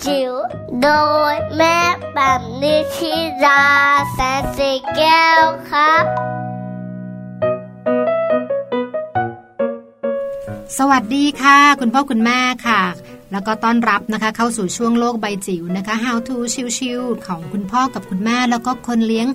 [0.05, 0.32] จิ๋ว
[0.82, 0.88] โด
[1.32, 1.78] ยแม่
[2.14, 3.62] แบบนิชิรา
[4.12, 6.05] แสนสีแก้วครับ
[10.78, 12.82] สวัสดีค่ะ คุณพ่อคุณแม่ค่ะ
[13.32, 16.36] แล้วก็ต้อนรับนะคะเข้าสู่ช่วงโลกใบจิ๋วนะคะ How to
[16.78, 19.26] ชิวๆของคุณพ่อกับคุณแม่ แล้วก็คนเลี้ยง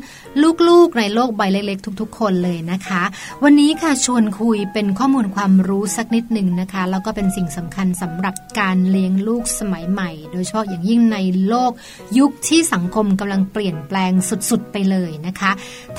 [0.70, 3.04] ลูกๆในโลกใบเล็กๆ ทุก ๆ คนเลยนะคะ
[3.44, 11.18] วันนี้ค่ะชวนคุยเป็นข้อมูลความรู้สักนิดหนึ่งนะคะ แล้วก็เป็นสิ่งสำคัญสำหรับการเลี้ยงลูกสมัยใหม่ โดยเฉพาะอย่างยิ่งใน
[11.48, 11.72] โลก
[12.18, 14.12] ยุคที่สังคมกำลังเปลี่ยนแปลง
[14.50, 15.52] สุดๆไปเลยนะคะ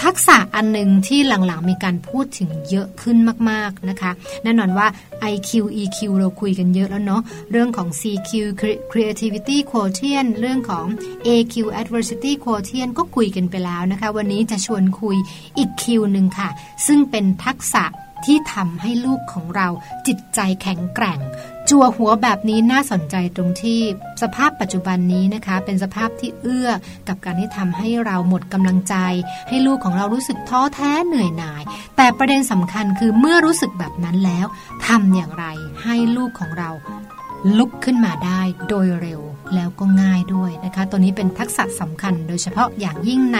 [0.03, 3.17] ทักษะอันหนึ่งที่หลังๆมีการพูดถึงเยอะขึ้น
[3.51, 4.11] มากๆนะคะ
[4.45, 4.87] แน่นอนว่า
[5.33, 5.51] IQ
[5.83, 7.23] EQ เราคุยกันเยอะแล้วเนาะ
[7.53, 8.33] เรื่องของของ CQ
[8.93, 10.87] Creativity Quotient เรื่องของ
[11.27, 15.17] AQ Adversity Quotient ก็คุยกันไปแล้วนะคะวันนี้จะชวนคุย
[15.59, 16.49] อีกคิวหนึ่งค่ะ
[16.87, 17.85] ซึ่งเป็นทักษะ
[18.25, 19.69] ที่ทำให้ลูกของเรา
[20.07, 21.21] จิตใจแข็งแกร่ง
[21.71, 23.81] จัวหัวแบบนี้น่าสนใจตรงที่
[24.23, 26.71] สภาพปัจจุบันนี้นะคะ เป็นสภาพที่เอื้อ
[27.09, 28.95] กับการที่ทำให้เราหมดกำลังใจ
[29.49, 31.63] ให้ลูกของเรารู้สึกท้อแท้เหนื่อยหน่าย
[31.97, 34.47] แต่ประเด็นสำคัญคือเมื่อรู้สึกแบบนั้นแล้ว
[34.87, 35.47] ทำอย่างไร
[35.83, 36.71] ให้ลูกของเรา
[37.59, 39.21] ลุกขึ้นมาได้โดยเร็ว
[39.55, 43.39] แล้วก็ง่ายด้วยนะคะ ตัวนี้เป็นทักษะสำคัญ โดยเฉพาะอย่างยิ่งใน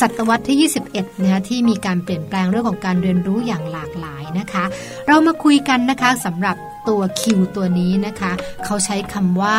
[0.00, 4.64] ศตวรรษที่ 21 นะคะที่มีการเปลี่ยนแปลงเรื่องของการเรียนรู้อย่างหลากหลายนะคะ
[5.06, 6.56] เรามาคุยกันนะคะสำหรับ
[6.88, 7.22] ตัว Q
[7.56, 8.32] ตัวนี้นะคะ
[8.64, 9.54] เขาใช้คำว่า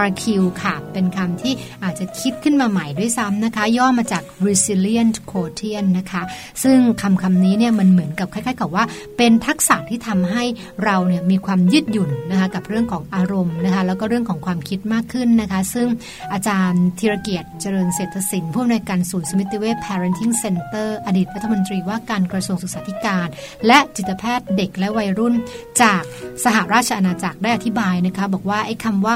[0.00, 0.24] RQ
[0.62, 1.52] ค่ะ เป็นคำที่
[1.84, 6.22] อาจจะคิดขึ้นมาใหม่ด้วยซ้ำนะคะ ย่อมาจาก resilient quotient นะคะ
[6.62, 8.84] ซึ่งคำคำนี้เนี่ยมันเหมือนกับคล้ายๆ กับว่า
[9.16, 10.44] เป็นทักษะที่ทำให้
[10.84, 15.88] เราเนี่ยมีความยืดหยุ่นนะคะกับเรื่องของอารมณ์นะคะ แล้วก็เรื่องของความคิดมากขึ้นนะคะ ซึ่ง
[16.32, 23.28] อาจารย์ธีรเกียรติเจริญเศรษฐศิลป์ผู้อำนวยการศูนย์สมิติเวช parenting center อดีตรัฐมนตรีว่าการกระทรวงศึกษาธิการ
[23.66, 25.34] และจิตแพทย์เด็กและวัยรุ่น
[25.82, 26.02] จาก
[26.44, 29.14] สหราชอาณาจักรได้อธิบายนะคะบอกว่าไอ้คำว่า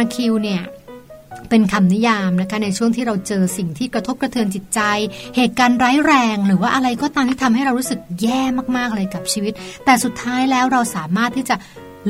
[0.00, 0.62] RQ เนี่ย
[1.50, 4.80] เป็นคำนิยามนะคะในช่วงที่เราเจอสิ่งที่กระทบกระเทือนจิตใจ
[5.36, 8.42] เหตุการณ์ร้ายแรง หรือว่าอะไรก็ตามที่ทำให้เรารู้สึกแย่
[8.76, 9.52] มากๆเลยกับชีวิต
[9.84, 11.56] แต่สุดท้ายแล้วเราสามารถที่จะ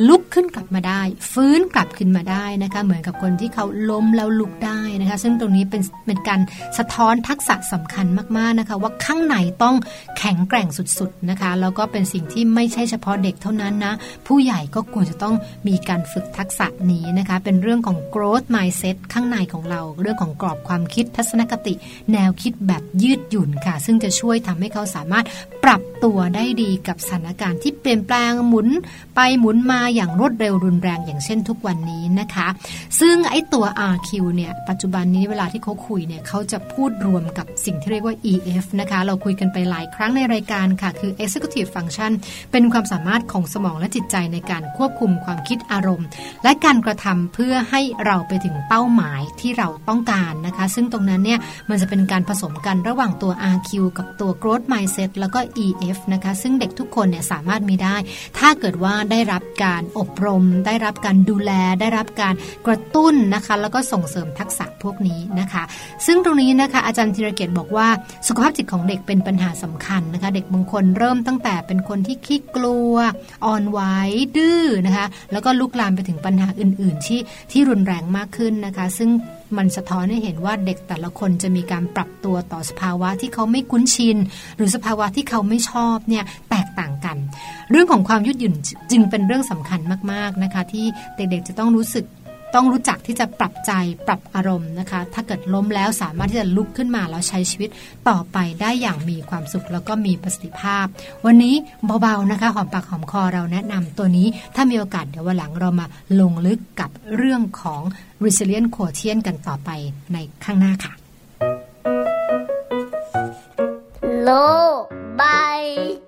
[0.09, 6.41] ลุกขึ้นกลับมาได้ ฟื้นกลับขึ้นมาได้นะคะ เหมือนกับคนที่เขาล้มแล้วลุกได้นะคะ ซึ่งตรงนี้เป็นเป็นการ
[6.79, 9.77] สะท้อนทักษะสำคัญมากๆนะคะ ว่าข้างในต้อง
[10.19, 13.95] แข็งแกร่งสุดๆนะคะแล้วก็เป็นสิ่งที่ไม่ใช่เฉพาะเด็กเท่านั้นนะ
[14.27, 15.35] ผู้ใหญ่ก็ควรจะต้อง
[15.69, 21.75] มีการฝึกทักษะนี้นะคะ เป็นเรื่องของ growth mindset ข้างในของเรา เรื่องของกรอบความคิดทัศนคติ
[22.13, 25.25] แนวคิดแบบยืดหยุ่นค่ะ ซึ่งจะช่วยทำให้เขาสามารถ
[25.65, 28.69] ปรับ ตัวได้ดีกับสถานการณ์ที่เปลี่ยนแปลงหมุน
[29.17, 32.49] ไปหมุนมาอย่างรวดเร็วรุนแรงอย่างเช่นทุกวันนี้นะคะ
[33.01, 42.13] ซึ่งไอ้ตัว RQ เนี่ยปัจจุบันนี้เวลาที่เขาคุยเนี่ยเขาจะพูดรวมกับสิ่งที่เรียกว่า EF นะคะ เราคุยกันไปหลายครั้งในรายการค่ะ คือ Executive Function
[42.53, 46.07] เป็นความสามารถของสมองและจิตใจในการควบคุมความคิดอารมณ์
[46.45, 51.39] และการกระทำเพื่อให้เราไปถึงเป้าหมายที่เราต้องการนะคะ ซึ่งตรงนั้นเนี่ย
[51.69, 57.97] มันจะเป็นการผสมกันระหว่างตัว RQ กับตัว Growth Mindset แล้วก็ EF นะคะซึ่งเด็กทุกคนเนี่ยสามารถมีได้
[58.39, 62.35] ถ้าเกิดว่าได้รับการอบรม ได้รับการดูแล ได้รับการ
[62.67, 65.63] กระตุ้นนะคะแล้วก็ส่งเสริมทักษะพวกนี้นะคะ
[66.07, 67.89] ซึ่งตรงนี้นะคะอาจารย์ธีรเกียรติบอกว่า
[68.27, 72.95] สุขภาพจิตของเด็กเป็นปัญหาสำคัญนะคะ เด็กบางคนเริ่มตั้งแต่เป็นคนที่ขี้กลัว
[73.45, 73.81] อ่อนไหว
[74.37, 77.21] ดื้อนะคะ แล้วก็ลุกลามไปถึงปัญหาอื่น ๆ ที่
[77.53, 79.11] ที่รุนแรงมากขึ้นนะคะ ซึ่ง
[79.59, 84.17] มันสะท้อนให้เห็นว่าเด็กแต่ละคนจะมีการปรับตัวต่อสภาวะที่เขาไม่คุ้นชิน
[84.57, 87.17] หรือสภาวะที่เขาไม่ชอบเนี่ยแตกต่างกัน
[87.71, 88.55] เรื่องของความยืดหยุ่น
[88.91, 89.81] จึงเป็นเรื่องสำคัญ
[90.13, 90.87] มากๆนะคะ ที่
[91.17, 92.05] เด็กๆจะต้องรู้สึก
[92.55, 93.73] ต้องรู้จักที่จะปรับใจ
[94.07, 97.71] ปรับอารมณ์นะคะ ถ้าเกิดล้มแล้วสามารถที่จะลุกขึ้นมาแล้วใช้ชีวิต
[98.09, 100.87] ต่อไปได้อย่างมีความสุขแล้วก็มีประสิทธิภาพ
[101.27, 101.55] วันนี้
[102.03, 105.87] เบาๆนะคะหอมปากหอมคอเราแนะนำตัวนี้ ถ้ามีโอกาสเดี๋ยววันหลังเรามา
[106.21, 107.81] ลงลึกกับเรื่องของ
[108.25, 109.71] resilient quotient กันต่อไป
[110.13, 110.93] ในข้างหน้าค่ะ
[114.23, 115.61] โลาย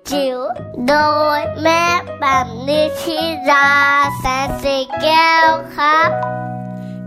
[0.09, 0.39] จิ๋ว
[0.87, 0.93] โด
[1.37, 1.83] ยแม่
[2.19, 2.45] แบบ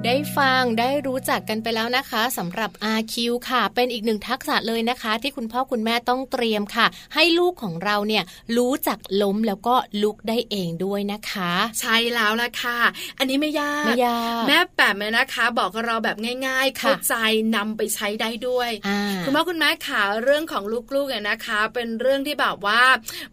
[0.06, 3.14] ได้ฟังได้รู้จักกันไปแล้วนะคะสำหรับ RQ
[3.48, 8.24] ค่ะ เป็นอีกหนึ่งทักษะเลยนะคะ ที่คุณพ่อคุณแม่ต้องเตรียมค่ะ ให้ลูกของเราเนี่ย
[8.56, 12.78] รู้จักล้มแล้วก็ลุกได้เองด้วยนะคะ ใช่แล้วละค่ะ
[13.18, 17.14] อันนี้ไม่ยากไม่ยากแม่แปมเนี่ยนะคะ บอกเราแบบง่าย ๆ เข้าใจ
[17.56, 18.70] นำไปใช้ได้ด้วย
[19.24, 22.80] คุณพ่อคุณแม่ค่ะเรื่องของลูกๆเนี่ยนะคะ เป็นเรื่องที่แบบว่า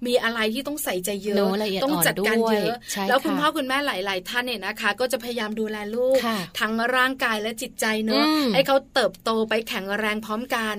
[0.05, 1.37] มีอะไรที่ต้องใส่ใจเยอะ
[1.83, 2.75] ต้องจัดการเยอะ
[3.09, 6.19] แล้วคุณพ่อคุณแม่หลาย ๆ ท่านเนี่ยนะคะ ก็จะพยายามดูแลลูก
[6.59, 10.75] ทั้งร่างกายและจิตใจเนอะให้เขาเติบโตไปแข็งแรงพร้อมกัน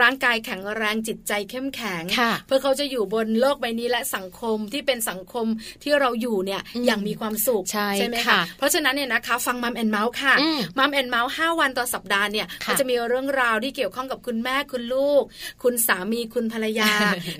[0.00, 2.02] ร่างกายแข็งแรงจิตใจเข้มแข็ง
[2.46, 5.46] เพื่อเขาจะอยู่บนโลกใบนี้และสังคมที่เป็นสังคม
[5.82, 10.34] ที่เราอยู่เนี่ยอย่างมีความสุขใช่ใชไหมคะเพราะฉะนั้นเนี่ยนะคะฟังมัมแอนเมาส์ค่ะ
[10.78, 15.22] มัมแอนเมาส์ห้าวันต่อสัปดาห์เนี่ยก็จะมีเรื่องราวที่เกี่ยวข้องกับคุณแม่คุณลูก
[15.62, 16.90] คุณสามีคุณภรรยา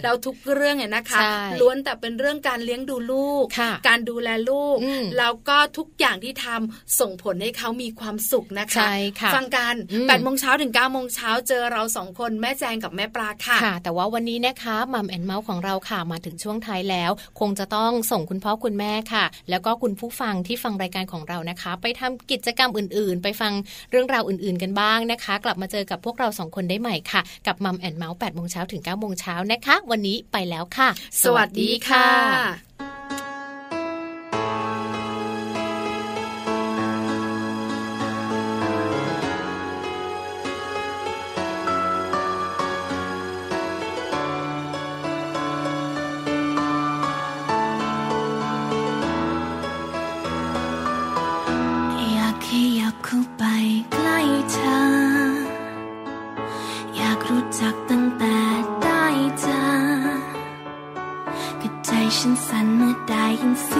[0.02, 1.20] แล้วทุกเรื่องเนี่ยนะคะ
[1.60, 3.44] ล้วนแต่เป็นเรื่องการเลี้ยงดูลูก
[3.88, 4.76] การดูแลลูก
[5.18, 9.74] แล้วก็ทุกอย่างที่ทำส่งผลให้เขามีความสุขนะคะใช่ค่ะฟังกัน
[10.08, 17.10] แปดโมงเช้าถึงเก้าโมงเช้าเจอเราสองคนแม่แจงกับแม่ปลาค่ะค่ะ แต่ว่าวันนี้นะคะมัมแอนเมาส์ของเราค่ะมาถึงช่วงท้ายแล้ว
[17.40, 23.52] คงจะต้องส่งคุณพ่อคุณแม่ค่ะ แล้วก็คุณผู้ฟังที่ฟังรายการของเรานะคะ ไปทำกิจกรรมอื่น ๆ ไปฟัง
[23.90, 30.88] เรื่องราวอื่น ๆ กันบ้างนะคะ กลับมาเจอกับพวกเราสองคนได้ใหม่ค่ะ กับมัมแอนเมาส์แปดโมงเช้าถึง9ก้าโมงเช้านะคะ วันนี้ไปแล้วค่ะ
[31.22, 32.99] สวัสดีค่ะ
[57.60, 58.36] จากตั้งแต่
[58.82, 59.04] ได้
[59.40, 59.60] เจอ
[61.60, 63.79] ก็ใจฉันสั่นเมื่อได้ยินเสีย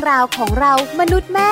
[0.00, 1.50] องราวของเรามนุษย์แม่